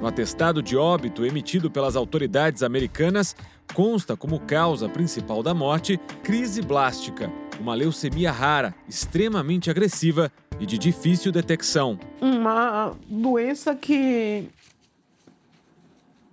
No 0.00 0.06
atestado 0.06 0.62
de 0.62 0.76
óbito 0.76 1.24
emitido 1.24 1.70
pelas 1.70 1.96
autoridades 1.96 2.62
americanas, 2.62 3.34
consta 3.74 4.16
como 4.16 4.40
causa 4.40 4.88
principal 4.88 5.42
da 5.42 5.54
morte 5.54 5.98
crise 6.22 6.62
blástica, 6.62 7.30
uma 7.60 7.74
leucemia 7.74 8.30
rara, 8.30 8.74
extremamente 8.88 9.70
agressiva 9.70 10.32
e 10.60 10.66
de 10.66 10.78
difícil 10.78 11.30
detecção. 11.30 11.98
Uma 12.20 12.96
doença 13.08 13.74
que 13.74 14.48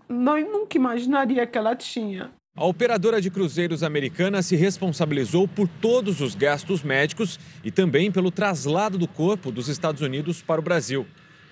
nós 0.07 0.45
nunca 0.45 0.77
imaginaria 0.77 1.45
que 1.45 1.57
ela 1.57 1.75
tinha. 1.75 2.31
A 2.57 2.65
operadora 2.65 3.19
de 3.19 3.29
cruzeiros 3.29 3.83
americana 3.83 4.41
se 4.41 4.55
responsabilizou 4.55 5.45
por 5.45 5.67
todos 5.67 6.21
os 6.21 6.35
gastos 6.35 6.83
médicos 6.83 7.37
e 7.63 7.69
também 7.69 8.09
pelo 8.09 8.31
traslado 8.31 8.97
do 8.97 9.07
corpo 9.07 9.51
dos 9.51 9.67
Estados 9.67 10.01
Unidos 10.01 10.41
para 10.41 10.61
o 10.61 10.63
Brasil. 10.63 11.05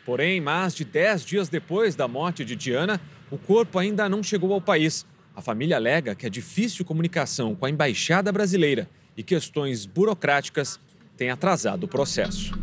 Porém, 0.05 0.39
mais 0.39 0.73
de 0.73 0.85
10 0.85 1.25
dias 1.25 1.49
depois 1.49 1.95
da 1.95 2.07
morte 2.07 2.45
de 2.45 2.55
Diana, 2.55 3.01
o 3.29 3.37
corpo 3.37 3.79
ainda 3.79 4.07
não 4.07 4.23
chegou 4.23 4.53
ao 4.53 4.61
país. 4.61 5.05
A 5.35 5.41
família 5.41 5.77
alega 5.77 6.13
que 6.13 6.25
a 6.25 6.29
difícil 6.29 6.85
comunicação 6.85 7.55
com 7.55 7.65
a 7.65 7.69
embaixada 7.69 8.31
brasileira 8.31 8.87
e 9.17 9.23
questões 9.23 9.85
burocráticas 9.85 10.79
têm 11.17 11.31
atrasado 11.31 11.85
o 11.85 11.87
processo. 11.87 12.53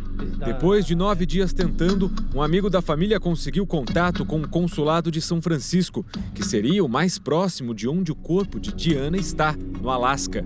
Depois 0.45 0.85
de 0.85 0.95
nove 0.95 1.25
dias 1.25 1.51
tentando, 1.51 2.11
um 2.33 2.41
amigo 2.41 2.69
da 2.69 2.81
família 2.81 3.19
conseguiu 3.19 3.65
contato 3.65 4.25
com 4.25 4.39
o 4.39 4.47
consulado 4.47 5.11
de 5.11 5.21
São 5.21 5.41
Francisco, 5.41 6.05
que 6.33 6.45
seria 6.45 6.83
o 6.83 6.89
mais 6.89 7.17
próximo 7.17 7.73
de 7.73 7.87
onde 7.87 8.11
o 8.11 8.15
corpo 8.15 8.59
de 8.59 8.71
Diana 8.71 9.17
está, 9.17 9.53
no 9.53 9.89
Alasca. 9.89 10.45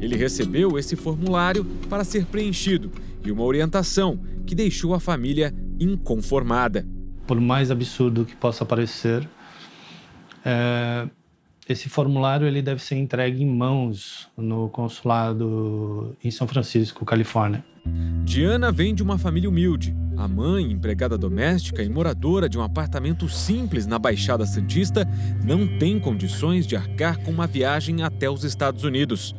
Ele 0.00 0.16
recebeu 0.16 0.78
esse 0.78 0.96
formulário 0.96 1.64
para 1.88 2.04
ser 2.04 2.24
preenchido 2.26 2.90
e 3.24 3.30
uma 3.30 3.42
orientação 3.42 4.20
que 4.46 4.54
deixou 4.54 4.94
a 4.94 5.00
família 5.00 5.54
inconformada. 5.78 6.86
Por 7.26 7.40
mais 7.40 7.70
absurdo 7.70 8.24
que 8.24 8.36
possa 8.36 8.64
parecer, 8.64 9.28
é, 10.44 11.08
esse 11.68 11.88
formulário 11.88 12.46
ele 12.46 12.62
deve 12.62 12.82
ser 12.82 12.96
entregue 12.96 13.42
em 13.42 13.46
mãos 13.46 14.28
no 14.36 14.68
consulado 14.68 16.16
em 16.24 16.30
São 16.30 16.46
Francisco, 16.46 17.04
Califórnia. 17.04 17.64
Diana 18.24 18.72
vem 18.72 18.94
de 18.94 19.02
uma 19.02 19.18
família 19.18 19.48
humilde. 19.48 19.96
A 20.16 20.26
mãe, 20.26 20.70
empregada 20.70 21.16
doméstica 21.16 21.82
e 21.82 21.88
moradora 21.88 22.48
de 22.48 22.58
um 22.58 22.62
apartamento 22.62 23.28
simples 23.28 23.86
na 23.86 23.98
Baixada 23.98 24.44
Santista, 24.44 25.06
não 25.44 25.78
tem 25.78 25.98
condições 26.00 26.66
de 26.66 26.76
arcar 26.76 27.18
com 27.20 27.30
uma 27.30 27.46
viagem 27.46 28.02
até 28.02 28.28
os 28.28 28.44
Estados 28.44 28.82
Unidos. 28.82 29.34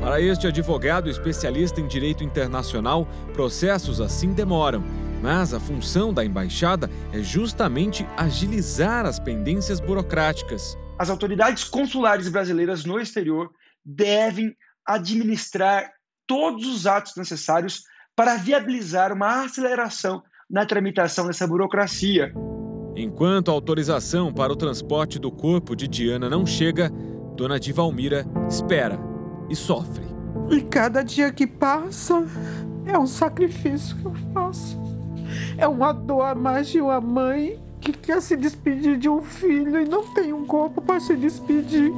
Para 0.00 0.20
este 0.20 0.46
advogado 0.46 1.08
especialista 1.08 1.80
em 1.80 1.88
direito 1.88 2.22
internacional, 2.22 3.08
processos 3.32 4.00
assim 4.00 4.32
demoram 4.32 4.84
mas 5.22 5.52
a 5.52 5.60
função 5.60 6.12
da 6.12 6.24
embaixada 6.24 6.90
é 7.12 7.20
justamente 7.20 8.06
agilizar 8.16 9.04
as 9.04 9.18
pendências 9.18 9.80
burocráticas. 9.80 10.78
As 10.98 11.10
autoridades 11.10 11.64
consulares 11.64 12.28
brasileiras 12.28 12.84
no 12.84 12.98
exterior 12.98 13.50
devem 13.84 14.54
administrar 14.84 15.90
todos 16.26 16.66
os 16.66 16.86
atos 16.86 17.14
necessários 17.16 17.82
para 18.16 18.36
viabilizar 18.36 19.12
uma 19.12 19.44
aceleração 19.44 20.22
na 20.50 20.66
tramitação 20.66 21.26
dessa 21.26 21.46
burocracia. 21.46 22.32
Enquanto 22.96 23.50
a 23.50 23.54
autorização 23.54 24.32
para 24.32 24.52
o 24.52 24.56
transporte 24.56 25.18
do 25.20 25.30
corpo 25.30 25.76
de 25.76 25.86
Diana 25.86 26.28
não 26.28 26.44
chega, 26.44 26.90
Dona 27.36 27.60
Divalmira 27.60 28.26
espera 28.48 28.98
e 29.48 29.54
sofre. 29.54 30.04
E 30.50 30.60
cada 30.62 31.02
dia 31.02 31.30
que 31.30 31.46
passa 31.46 32.26
é 32.86 32.98
um 32.98 33.06
sacrifício 33.06 33.96
que 33.96 34.04
eu 34.04 34.14
faço. 34.32 34.76
É 35.56 35.68
uma 35.68 35.92
dor 35.92 36.22
a 36.22 36.34
mais 36.34 36.68
de 36.68 36.80
uma 36.80 37.00
mãe 37.00 37.60
que 37.80 37.92
quer 37.92 38.20
se 38.20 38.36
despedir 38.36 38.98
de 38.98 39.08
um 39.08 39.22
filho 39.22 39.80
e 39.80 39.88
não 39.88 40.12
tem 40.12 40.32
um 40.32 40.44
corpo 40.44 40.80
para 40.82 41.00
se 41.00 41.16
despedir. 41.16 41.92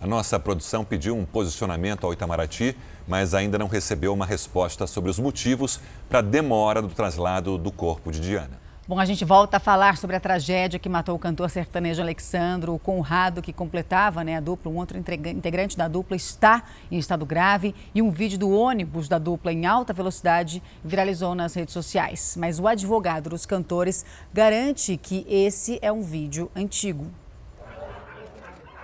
A 0.00 0.06
nossa 0.06 0.38
produção 0.38 0.84
pediu 0.84 1.16
um 1.16 1.24
posicionamento 1.24 2.04
ao 2.04 2.12
Itamaraty, 2.12 2.76
mas 3.06 3.34
ainda 3.34 3.58
não 3.58 3.66
recebeu 3.66 4.14
uma 4.14 4.24
resposta 4.24 4.86
sobre 4.86 5.10
os 5.10 5.18
motivos 5.18 5.80
para 6.08 6.20
a 6.20 6.22
demora 6.22 6.80
do 6.80 6.88
traslado 6.88 7.58
do 7.58 7.70
corpo 7.70 8.10
de 8.10 8.20
Diana. 8.20 8.59
Bom, 8.90 8.98
a 8.98 9.04
gente 9.04 9.24
volta 9.24 9.58
a 9.58 9.60
falar 9.60 9.96
sobre 9.96 10.16
a 10.16 10.20
tragédia 10.20 10.76
que 10.76 10.88
matou 10.88 11.14
o 11.14 11.18
cantor 11.18 11.48
sertanejo 11.48 12.02
Alexandro, 12.02 12.74
o 12.74 12.78
Conrado, 12.80 13.40
que 13.40 13.52
completava 13.52 14.24
né, 14.24 14.36
a 14.36 14.40
dupla. 14.40 14.68
Um 14.68 14.78
outro 14.78 14.98
integrante 14.98 15.78
da 15.78 15.86
dupla 15.86 16.16
está 16.16 16.64
em 16.90 16.98
estado 16.98 17.24
grave 17.24 17.72
e 17.94 18.02
um 18.02 18.10
vídeo 18.10 18.36
do 18.36 18.50
ônibus 18.50 19.06
da 19.06 19.16
dupla 19.16 19.52
em 19.52 19.64
alta 19.64 19.92
velocidade 19.92 20.60
viralizou 20.82 21.36
nas 21.36 21.54
redes 21.54 21.72
sociais. 21.72 22.34
Mas 22.36 22.58
o 22.58 22.66
advogado 22.66 23.30
dos 23.30 23.46
cantores 23.46 24.04
garante 24.34 24.96
que 24.96 25.24
esse 25.30 25.78
é 25.80 25.92
um 25.92 26.02
vídeo 26.02 26.50
antigo. 26.56 27.06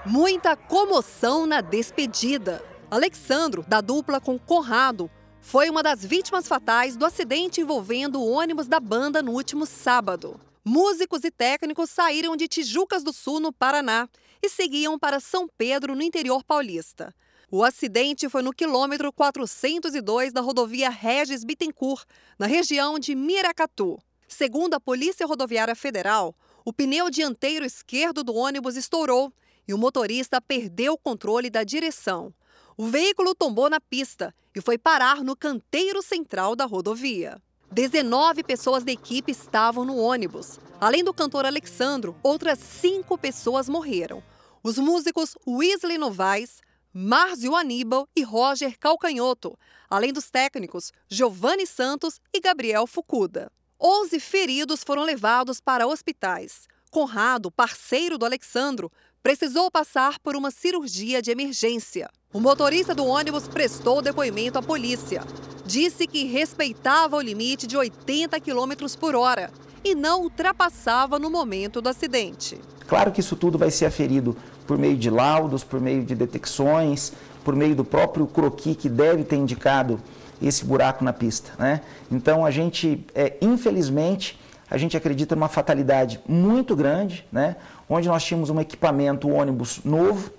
Muita 0.05 0.55
comoção 0.55 1.47
na 1.47 1.61
despedida. 1.61 2.63
Alexandro, 2.89 3.65
da 3.67 3.81
dupla 3.81 4.21
com 4.21 4.39
Conrado, 4.39 5.11
foi 5.47 5.71
uma 5.71 5.81
das 5.81 6.05
vítimas 6.05 6.49
fatais 6.49 6.97
do 6.97 7.07
acidente 7.07 7.61
envolvendo 7.61 8.21
o 8.21 8.29
ônibus 8.29 8.67
da 8.67 8.81
banda 8.81 9.23
no 9.23 9.31
último 9.31 9.65
sábado. 9.65 10.41
Músicos 10.65 11.23
e 11.23 11.31
técnicos 11.31 11.89
saíram 11.89 12.37
de 12.37 12.49
Tijucas 12.49 13.05
do 13.05 13.13
Sul, 13.13 13.39
no 13.39 13.53
Paraná, 13.53 14.09
e 14.43 14.49
seguiam 14.49 14.99
para 14.99 15.21
São 15.21 15.49
Pedro, 15.57 15.95
no 15.95 16.03
interior 16.03 16.43
paulista. 16.43 17.15
O 17.49 17.63
acidente 17.63 18.29
foi 18.29 18.43
no 18.43 18.53
quilômetro 18.53 19.13
402 19.13 20.33
da 20.33 20.41
rodovia 20.41 20.91
Regis 20.91 21.45
Bittencourt, 21.45 22.05
na 22.37 22.49
região 22.49 22.99
de 22.99 23.15
Miracatu. 23.15 24.01
Segundo 24.27 24.75
a 24.75 24.81
Polícia 24.81 25.29
Rodoviária 25.29 25.77
Federal, 25.77 26.35
o 26.65 26.73
pneu 26.73 27.09
dianteiro 27.09 27.65
esquerdo 27.65 28.25
do 28.25 28.35
ônibus 28.35 28.75
estourou 28.75 29.33
e 29.69 29.73
o 29.73 29.79
motorista 29.79 30.41
perdeu 30.41 30.95
o 30.95 30.99
controle 30.99 31.49
da 31.51 31.63
direção. 31.63 32.35
O 32.79 32.89
veículo 32.89 33.35
tombou 33.35 33.71
na 33.71 33.81
pista 33.81 34.35
e 34.55 34.61
foi 34.61 34.77
parar 34.77 35.25
no 35.25 35.35
canteiro 35.35 36.03
central 36.03 36.55
da 36.55 36.67
rodovia. 36.67 37.41
19 37.73 38.43
pessoas 38.45 38.85
da 38.85 38.93
equipe 38.93 39.33
estavam 39.33 39.83
no 39.83 39.97
ônibus. 39.97 40.61
Além 40.79 41.03
do 41.03 41.15
cantor 41.15 41.47
Alexandro, 41.47 42.15
outras 42.23 42.59
cinco 42.59 43.17
pessoas 43.17 43.67
morreram. 43.67 44.23
Os 44.63 44.77
músicos 44.77 45.39
Wesley 45.49 45.97
Novaes, 45.97 46.61
Márcio 46.93 47.57
Aníbal 47.57 48.07
e 48.15 48.23
Roger 48.23 48.79
Calcanhoto, 48.79 49.59
além 49.89 50.13
dos 50.13 50.31
técnicos 50.31 50.93
Giovanni 51.09 51.67
Santos 51.67 52.21
e 52.31 52.41
Gabriel 52.41 52.87
Fucuda. 52.87 53.51
11 53.81 54.21
feridos 54.21 54.85
foram 54.85 55.03
levados 55.03 55.63
para 55.63 55.87
hospitais. 55.87 56.69
Conrado, 56.91 57.51
parceiro 57.51 58.19
do 58.19 58.25
Alexandro, 58.25 58.93
precisou 59.27 59.69
passar 59.73 60.21
por 60.21 60.37
uma 60.37 60.53
cirurgia 60.53 61.21
de 61.21 61.33
emergência. 61.33 62.09
O 62.33 62.39
motorista 62.39 62.95
do 62.95 63.05
ônibus 63.05 63.49
prestou 63.49 64.01
depoimento 64.01 64.57
à 64.57 64.63
polícia. 64.63 65.21
Disse 65.65 66.07
que 66.07 66.27
respeitava 66.27 67.17
o 67.17 67.21
limite 67.21 67.67
de 67.67 67.77
80 67.77 68.39
km 68.39 68.87
por 69.01 69.17
hora 69.17 69.51
e 69.83 69.97
não 69.97 70.23
ultrapassava 70.23 71.19
no 71.19 71.29
momento 71.29 71.81
do 71.83 71.89
acidente. 71.89 72.61
Claro 72.87 73.11
que 73.11 73.19
isso 73.19 73.35
tudo 73.35 73.59
vai 73.59 73.73
ser 73.73 73.87
aferido 73.87 74.37
por 74.65 74.79
meio 74.79 74.97
de 74.97 75.11
laudos, 75.11 75.65
por 75.65 75.81
meio 75.81 76.05
de 76.05 76.15
detecções, 76.15 77.13
por 77.43 77.57
meio 77.57 77.75
do 77.75 77.85
próprio 77.85 78.29
croqui 78.29 78.77
que 78.77 78.89
deve 78.89 79.25
ter 79.25 79.35
indicado 79.35 80.01
esse 80.41 80.65
buraco 80.65 81.03
na 81.03 81.13
pista. 81.13 81.51
Né? 81.59 81.81
Então 82.13 82.47
a 82.47 82.53
gente, 82.53 83.05
é, 83.13 83.37
infelizmente, 83.43 84.39
a 84.71 84.77
gente 84.77 84.97
acredita 84.97 85.35
numa 85.35 85.49
fatalidade 85.49 86.21
muito 86.29 86.75
grande, 86.75 87.27
né? 87.31 87.57
onde 87.89 88.09
nós 88.09 88.25
tínhamos 88.25 88.51
um 88.51 88.61
equipamento, 88.61 89.29
um 89.29 89.37
ônibus 89.37 89.81
novo, 89.85 90.31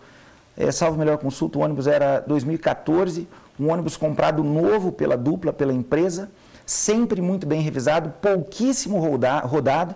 é, 0.58 0.72
salvo 0.72 0.98
melhor 0.98 1.18
consulta, 1.18 1.58
o 1.58 1.62
ônibus 1.62 1.88
era 1.88 2.20
2014, 2.22 3.28
um 3.60 3.72
ônibus 3.72 3.96
comprado 3.96 4.44
novo 4.44 4.92
pela 4.92 5.18
dupla, 5.18 5.54
pela 5.54 5.74
empresa, 5.74 6.30
sempre 6.66 7.22
muito 7.22 7.48
bem 7.48 7.62
revisado, 7.62 8.14
pouquíssimo 8.22 9.00
roda, 9.00 9.40
rodado, 9.40 9.96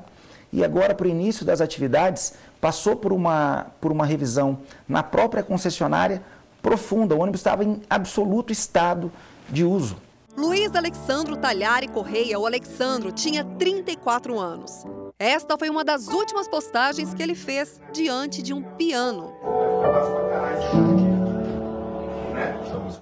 e 0.53 0.65
agora, 0.65 0.93
para 0.93 1.07
o 1.07 1.09
início 1.09 1.45
das 1.45 1.61
atividades, 1.61 2.33
passou 2.59 2.95
por 2.95 3.13
uma, 3.13 3.67
por 3.79 3.91
uma 3.91 4.05
revisão 4.05 4.59
na 4.87 5.01
própria 5.01 5.41
concessionária 5.41 6.21
profunda. 6.61 7.15
O 7.15 7.19
ônibus 7.19 7.39
estava 7.39 7.63
em 7.63 7.81
absoluto 7.89 8.51
estado 8.51 9.11
de 9.49 9.63
uso. 9.63 9.95
Luiz 10.37 10.73
Alexandro 10.75 11.35
Talhari 11.35 11.87
Correia, 11.87 12.39
o 12.39 12.45
Alexandro, 12.45 13.11
tinha 13.11 13.43
34 13.43 14.39
anos. 14.39 14.85
Esta 15.19 15.57
foi 15.57 15.69
uma 15.69 15.83
das 15.83 16.07
últimas 16.07 16.47
postagens 16.47 17.13
que 17.13 17.21
ele 17.21 17.35
fez 17.35 17.79
diante 17.91 18.41
de 18.41 18.53
um 18.53 18.63
piano. 18.63 19.35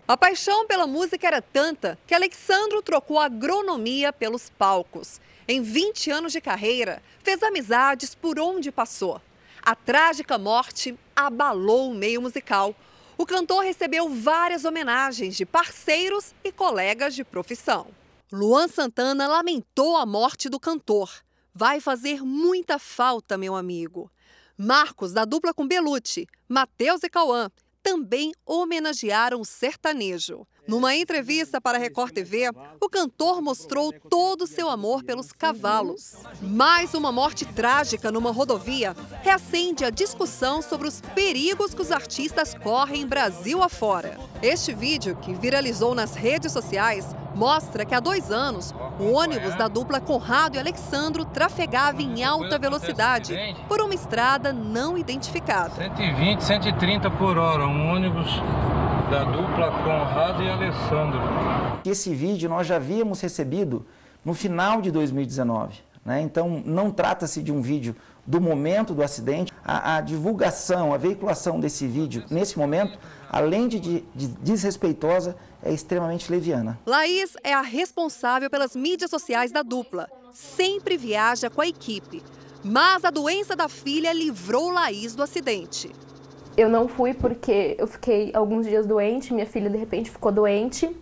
A 0.07 0.17
paixão 0.17 0.65
pela 0.65 0.87
música 0.87 1.27
era 1.27 1.41
tanta 1.41 1.97
que 2.07 2.15
Alexandro 2.15 2.81
trocou 2.81 3.19
agronomia 3.19 4.11
pelos 4.11 4.49
palcos. 4.49 5.21
Em 5.47 5.61
20 5.61 6.11
anos 6.11 6.31
de 6.33 6.41
carreira, 6.41 7.01
fez 7.23 7.43
amizades 7.43 8.15
por 8.15 8.39
onde 8.39 8.71
passou. 8.71 9.21
A 9.61 9.75
trágica 9.75 10.37
morte 10.37 10.97
abalou 11.15 11.91
o 11.91 11.95
meio 11.95 12.21
musical. 12.21 12.73
O 13.21 13.25
cantor 13.25 13.65
recebeu 13.65 14.07
várias 14.07 14.63
homenagens 14.63 15.35
de 15.35 15.45
parceiros 15.45 16.33
e 16.41 16.53
colegas 16.53 17.13
de 17.13 17.25
profissão. 17.25 17.87
Luan 18.31 18.69
Santana 18.69 19.27
lamentou 19.27 19.97
a 19.97 20.05
morte 20.05 20.47
do 20.47 20.57
cantor. 20.57 21.11
Vai 21.53 21.81
fazer 21.81 22.23
muita 22.23 22.79
falta, 22.79 23.37
meu 23.37 23.57
amigo. 23.57 24.09
Marcos, 24.57 25.11
da 25.11 25.25
dupla 25.25 25.53
com 25.53 25.67
Belucci, 25.67 26.27
Matheus 26.47 27.03
e 27.03 27.09
Cauã, 27.09 27.51
também 27.83 28.31
homenagearam 28.45 29.41
o 29.41 29.45
sertanejo. 29.45 30.47
Numa 30.69 30.95
entrevista 30.95 31.59
para 31.59 31.79
a 31.79 31.81
Record 31.81 32.11
TV, 32.11 32.51
o 32.79 32.87
cantor 32.87 33.41
mostrou 33.41 33.91
todo 33.91 34.43
o 34.43 34.47
seu 34.47 34.69
amor 34.69 35.03
pelos 35.03 35.31
cavalos. 35.31 36.17
Mais 36.39 36.93
uma 36.93 37.11
morte 37.11 37.43
trágica 37.43 38.11
numa 38.11 38.31
rodovia 38.31 38.95
reacende 39.23 39.83
a 39.83 39.89
discussão 39.89 40.61
sobre 40.61 40.87
os 40.87 41.01
perigos 41.01 41.73
que 41.73 41.81
os 41.81 41.91
artistas 41.91 42.53
correm 42.53 43.07
Brasil 43.07 43.63
afora. 43.63 44.19
Este 44.43 44.71
vídeo, 44.71 45.15
que 45.15 45.33
viralizou 45.33 45.95
nas 45.95 46.13
redes 46.13 46.51
sociais, 46.51 47.15
mostra 47.33 47.83
que 47.83 47.95
há 47.95 47.99
dois 47.99 48.29
anos 48.29 48.71
o 48.99 49.13
ônibus 49.13 49.55
da 49.55 49.67
dupla 49.67 49.99
Conrado 49.99 50.55
e 50.55 50.59
Alexandro 50.59 51.25
trafegava 51.25 51.99
em 51.99 52.23
alta 52.23 52.59
velocidade 52.59 53.35
por 53.67 53.81
uma 53.81 53.95
estrada 53.95 54.53
não 54.53 54.95
identificada. 54.95 55.73
120, 55.73 56.41
130 56.43 57.09
por 57.09 57.39
hora, 57.39 57.65
um 57.65 57.91
ônibus 57.91 58.29
da 59.09 59.23
dupla 59.23 59.71
Conrado 59.83 60.43
e 60.43 60.49
Alessandro. 60.49 61.19
Esse 61.83 62.13
vídeo 62.13 62.47
nós 62.47 62.67
já 62.67 62.75
havíamos 62.75 63.19
recebido 63.21 63.83
no 64.23 64.35
final 64.35 64.81
de 64.81 64.91
2019. 64.91 65.79
Né? 66.05 66.21
Então, 66.21 66.61
não 66.63 66.91
trata-se 66.91 67.41
de 67.41 67.51
um 67.51 67.59
vídeo 67.59 67.95
do 68.25 68.39
momento 68.39 68.93
do 68.93 69.01
acidente. 69.01 69.51
A, 69.65 69.95
a, 69.95 70.01
divulgação, 70.01 70.93
a 70.93 70.97
veiculação 70.97 71.59
desse 71.59 71.87
vídeo 71.87 72.23
nesse 72.29 72.59
momento, 72.59 72.99
além 73.31 73.67
de, 73.67 73.79
de, 73.79 73.99
de 74.13 74.27
desrespeitosa, 74.27 75.35
é 75.63 75.73
extremamente 75.73 76.31
leviana. 76.31 76.79
Laís 76.85 77.35
é 77.43 77.51
a 77.51 77.61
responsável 77.61 78.47
pelas 78.47 78.75
mídias 78.75 79.09
sociais 79.09 79.51
da 79.51 79.63
dupla. 79.63 80.07
Sempre 80.31 80.97
viaja 80.97 81.49
com 81.49 81.61
a 81.61 81.67
equipe. 81.67 82.21
Mas 82.63 83.03
a 83.03 83.09
doença 83.09 83.55
da 83.55 83.67
filha 83.67 84.13
livrou 84.13 84.69
Laís 84.69 85.15
do 85.15 85.23
acidente. 85.23 85.91
Eu 86.59 86.67
não 86.67 86.89
fui 86.89 87.13
porque 87.13 87.77
eu 87.79 87.87
fiquei 87.87 88.31
alguns 88.33 88.65
dias 88.65 88.85
doente, 88.85 89.33
minha 89.33 89.45
filha 89.45 89.69
de 89.69 89.77
repente 89.77 90.11
ficou 90.11 90.29
doente. 90.29 90.93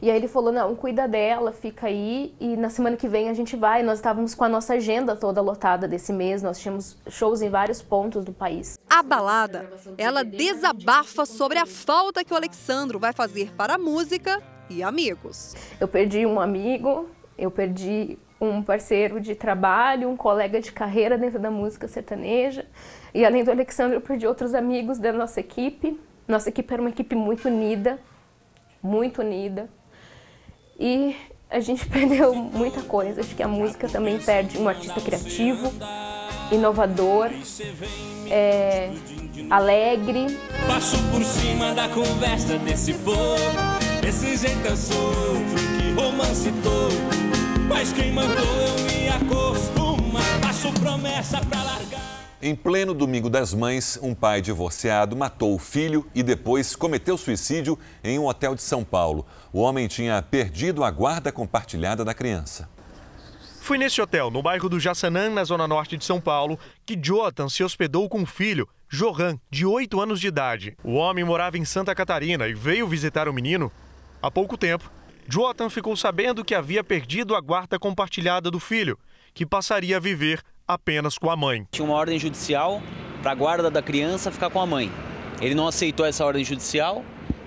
E 0.00 0.10
aí 0.10 0.16
ele 0.16 0.26
falou: 0.26 0.50
"Não, 0.50 0.74
cuida 0.74 1.06
dela, 1.06 1.52
fica 1.52 1.86
aí 1.86 2.34
e 2.40 2.56
na 2.56 2.70
semana 2.70 2.96
que 2.96 3.06
vem 3.06 3.28
a 3.28 3.34
gente 3.34 3.56
vai". 3.56 3.82
Nós 3.82 3.98
estávamos 3.98 4.34
com 4.34 4.42
a 4.42 4.48
nossa 4.48 4.72
agenda 4.72 5.14
toda 5.14 5.42
lotada 5.42 5.86
desse 5.86 6.14
mês, 6.14 6.42
nós 6.42 6.58
tínhamos 6.58 6.96
shows 7.10 7.42
em 7.42 7.50
vários 7.50 7.82
pontos 7.82 8.24
do 8.24 8.32
país. 8.32 8.78
Abalada, 8.88 9.68
ela 9.98 10.24
desabafa 10.24 11.26
sobre 11.26 11.58
a 11.58 11.66
falta 11.66 12.24
que 12.24 12.32
o 12.32 12.36
Alexandro 12.36 12.98
vai 12.98 13.12
fazer 13.12 13.52
para 13.54 13.74
a 13.74 13.78
música 13.78 14.42
e 14.70 14.82
amigos. 14.82 15.54
Eu 15.78 15.88
perdi 15.88 16.24
um 16.24 16.40
amigo, 16.40 17.06
eu 17.36 17.50
perdi 17.50 18.18
um 18.50 18.62
parceiro 18.62 19.20
de 19.20 19.34
trabalho, 19.34 20.08
um 20.08 20.16
colega 20.16 20.60
de 20.60 20.72
carreira 20.72 21.18
dentro 21.18 21.38
da 21.38 21.50
música 21.50 21.88
sertaneja. 21.88 22.66
E 23.14 23.24
além 23.24 23.44
do 23.44 23.50
Alexandre, 23.50 23.96
eu 23.96 24.00
perdi 24.00 24.26
outros 24.26 24.54
amigos 24.54 24.98
da 24.98 25.12
nossa 25.12 25.40
equipe. 25.40 25.98
Nossa 26.26 26.48
equipe 26.48 26.72
era 26.72 26.82
uma 26.82 26.90
equipe 26.90 27.14
muito 27.14 27.48
unida, 27.48 27.98
muito 28.82 29.20
unida. 29.20 29.68
E 30.78 31.16
a 31.50 31.60
gente 31.60 31.86
perdeu 31.88 32.34
muita 32.34 32.82
coisa. 32.82 33.20
Acho 33.20 33.34
que 33.34 33.42
a 33.42 33.48
música 33.48 33.88
também 33.88 34.18
perde 34.18 34.58
um 34.58 34.68
artista 34.68 35.00
criativo, 35.00 35.72
inovador, 36.50 37.30
é, 38.30 38.90
alegre. 39.50 40.26
Passo 40.66 40.96
por 41.10 41.22
cima 41.24 41.72
da 41.72 41.88
conversa 41.88 42.58
desse 42.58 42.94
povo, 42.94 43.36
esse 44.06 44.36
jeito 44.36 44.66
eu 44.66 44.76
sofro, 44.76 45.34
que 45.78 45.92
romance 45.92 46.52
todo. 46.62 47.45
Mas 47.68 47.92
quem 47.92 48.12
mandou 48.12 48.44
eu 48.44 48.74
me 48.84 49.08
acostumar, 49.08 50.22
faço 50.40 50.72
promessa 50.74 51.40
pra 51.40 51.62
largar. 51.62 52.26
Em 52.40 52.54
pleno 52.54 52.94
Domingo 52.94 53.28
das 53.28 53.52
Mães, 53.52 53.98
um 54.02 54.14
pai 54.14 54.40
divorciado 54.40 55.16
matou 55.16 55.54
o 55.54 55.58
filho 55.58 56.06
e 56.14 56.22
depois 56.22 56.76
cometeu 56.76 57.16
suicídio 57.16 57.78
em 58.04 58.18
um 58.18 58.26
hotel 58.26 58.54
de 58.54 58.62
São 58.62 58.84
Paulo. 58.84 59.26
O 59.52 59.60
homem 59.60 59.88
tinha 59.88 60.20
perdido 60.22 60.84
a 60.84 60.90
guarda 60.90 61.32
compartilhada 61.32 62.04
da 62.04 62.14
criança. 62.14 62.68
Foi 63.60 63.78
nesse 63.78 64.00
hotel, 64.00 64.30
no 64.30 64.42
bairro 64.42 64.68
do 64.68 64.78
Jaçanã, 64.78 65.28
na 65.28 65.42
zona 65.42 65.66
norte 65.66 65.96
de 65.96 66.04
São 66.04 66.20
Paulo, 66.20 66.56
que 66.84 66.94
Jonathan 66.94 67.48
se 67.48 67.64
hospedou 67.64 68.08
com 68.08 68.22
o 68.22 68.26
filho, 68.26 68.68
Johan, 68.88 69.40
de 69.50 69.66
8 69.66 70.00
anos 70.00 70.20
de 70.20 70.28
idade. 70.28 70.76
O 70.84 70.92
homem 70.92 71.24
morava 71.24 71.58
em 71.58 71.64
Santa 71.64 71.92
Catarina 71.92 72.46
e 72.46 72.54
veio 72.54 72.86
visitar 72.86 73.28
o 73.28 73.32
menino. 73.32 73.72
Há 74.22 74.30
pouco 74.30 74.56
tempo, 74.56 74.88
Jonathan 75.28 75.68
ficou 75.68 75.96
sabendo 75.96 76.44
que 76.44 76.54
havia 76.54 76.84
perdido 76.84 77.34
a 77.34 77.40
guarda 77.40 77.80
compartilhada 77.80 78.48
do 78.48 78.60
filho, 78.60 78.96
que 79.34 79.44
passaria 79.44 79.96
a 79.96 80.00
viver 80.00 80.40
apenas 80.66 81.18
com 81.18 81.28
a 81.28 81.36
mãe. 81.36 81.66
Tinha 81.72 81.84
uma 81.84 81.94
ordem 81.94 82.16
judicial 82.16 82.80
para 83.22 83.32
a 83.32 83.34
guarda 83.34 83.68
da 83.68 83.82
criança 83.82 84.30
ficar 84.30 84.50
com 84.50 84.60
a 84.60 84.66
mãe. 84.66 84.90
Ele 85.40 85.54
não 85.54 85.66
aceitou 85.66 86.06
essa 86.06 86.24
ordem 86.24 86.44
judicial, 86.44 87.04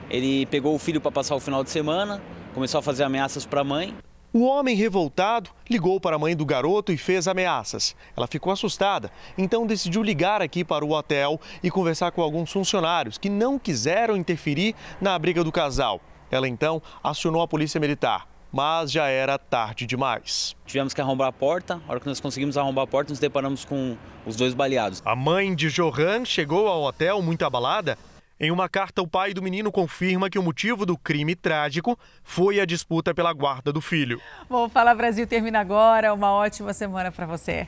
ele 0.09 0.45
pegou 0.47 0.75
o 0.75 0.79
filho 0.79 0.99
para 0.99 1.11
passar 1.11 1.35
o 1.35 1.39
final 1.39 1.63
de 1.63 1.69
semana, 1.69 2.21
começou 2.53 2.79
a 2.79 2.81
fazer 2.81 3.03
ameaças 3.03 3.45
para 3.45 3.61
a 3.61 3.63
mãe. 3.63 3.95
O 4.33 4.45
homem 4.45 4.75
revoltado 4.75 5.49
ligou 5.69 6.01
para 6.01 6.17
a 6.17 6.19
mãe 6.19 6.35
do 6.35 6.45
garoto 6.45 6.91
e 6.91 6.97
fez 6.97 7.27
ameaças. 7.27 7.95
Ela 8.15 8.27
ficou 8.27 8.51
assustada, 8.51 9.09
então 9.37 9.65
decidiu 9.65 10.03
ligar 10.03 10.41
aqui 10.41 10.65
para 10.65 10.83
o 10.85 10.91
hotel 10.91 11.39
e 11.63 11.71
conversar 11.71 12.11
com 12.11 12.21
alguns 12.21 12.51
funcionários 12.51 13.17
que 13.17 13.29
não 13.29 13.57
quiseram 13.57 14.17
interferir 14.17 14.75
na 14.99 15.17
briga 15.17 15.43
do 15.43 15.51
casal. 15.51 16.01
Ela 16.31 16.47
então 16.47 16.81
acionou 17.03 17.41
a 17.41 17.47
polícia 17.47 17.79
militar 17.79 18.27
mas 18.51 18.91
já 18.91 19.07
era 19.07 19.37
tarde 19.37 19.85
demais. 19.85 20.55
Tivemos 20.65 20.93
que 20.93 21.01
arrombar 21.01 21.27
a 21.27 21.31
porta. 21.31 21.79
A 21.87 21.91
hora 21.91 21.99
que 21.99 22.07
nós 22.07 22.19
conseguimos 22.19 22.57
arrombar 22.57 22.83
a 22.83 22.87
porta, 22.87 23.11
nos 23.11 23.19
deparamos 23.19 23.63
com 23.63 23.95
os 24.25 24.35
dois 24.35 24.53
baleados. 24.53 25.01
A 25.05 25.15
mãe 25.15 25.53
de 25.53 25.69
Johan 25.69 26.25
chegou 26.25 26.67
ao 26.67 26.83
hotel 26.83 27.21
muito 27.21 27.45
abalada. 27.45 27.97
Em 28.41 28.51
uma 28.51 28.69
carta, 28.69 29.01
o 29.01 29.07
pai 29.07 29.33
do 29.33 29.41
menino 29.41 29.69
confirma 29.69 30.29
que 30.29 30.39
o 30.39 30.43
motivo 30.43 30.85
do 30.85 30.97
crime 30.97 31.35
trágico 31.35 31.99
foi 32.23 32.61
a 32.61 32.65
disputa 32.65 33.13
pela 33.13 33.33
guarda 33.33 33.73
do 33.73 33.81
filho. 33.81 34.21
Bom, 34.49 34.69
Fala 34.69 34.95
Brasil 34.95 35.27
termina 35.27 35.59
agora. 35.59 36.13
Uma 36.13 36.31
ótima 36.31 36.71
semana 36.71 37.11
para 37.11 37.25
você. 37.25 37.67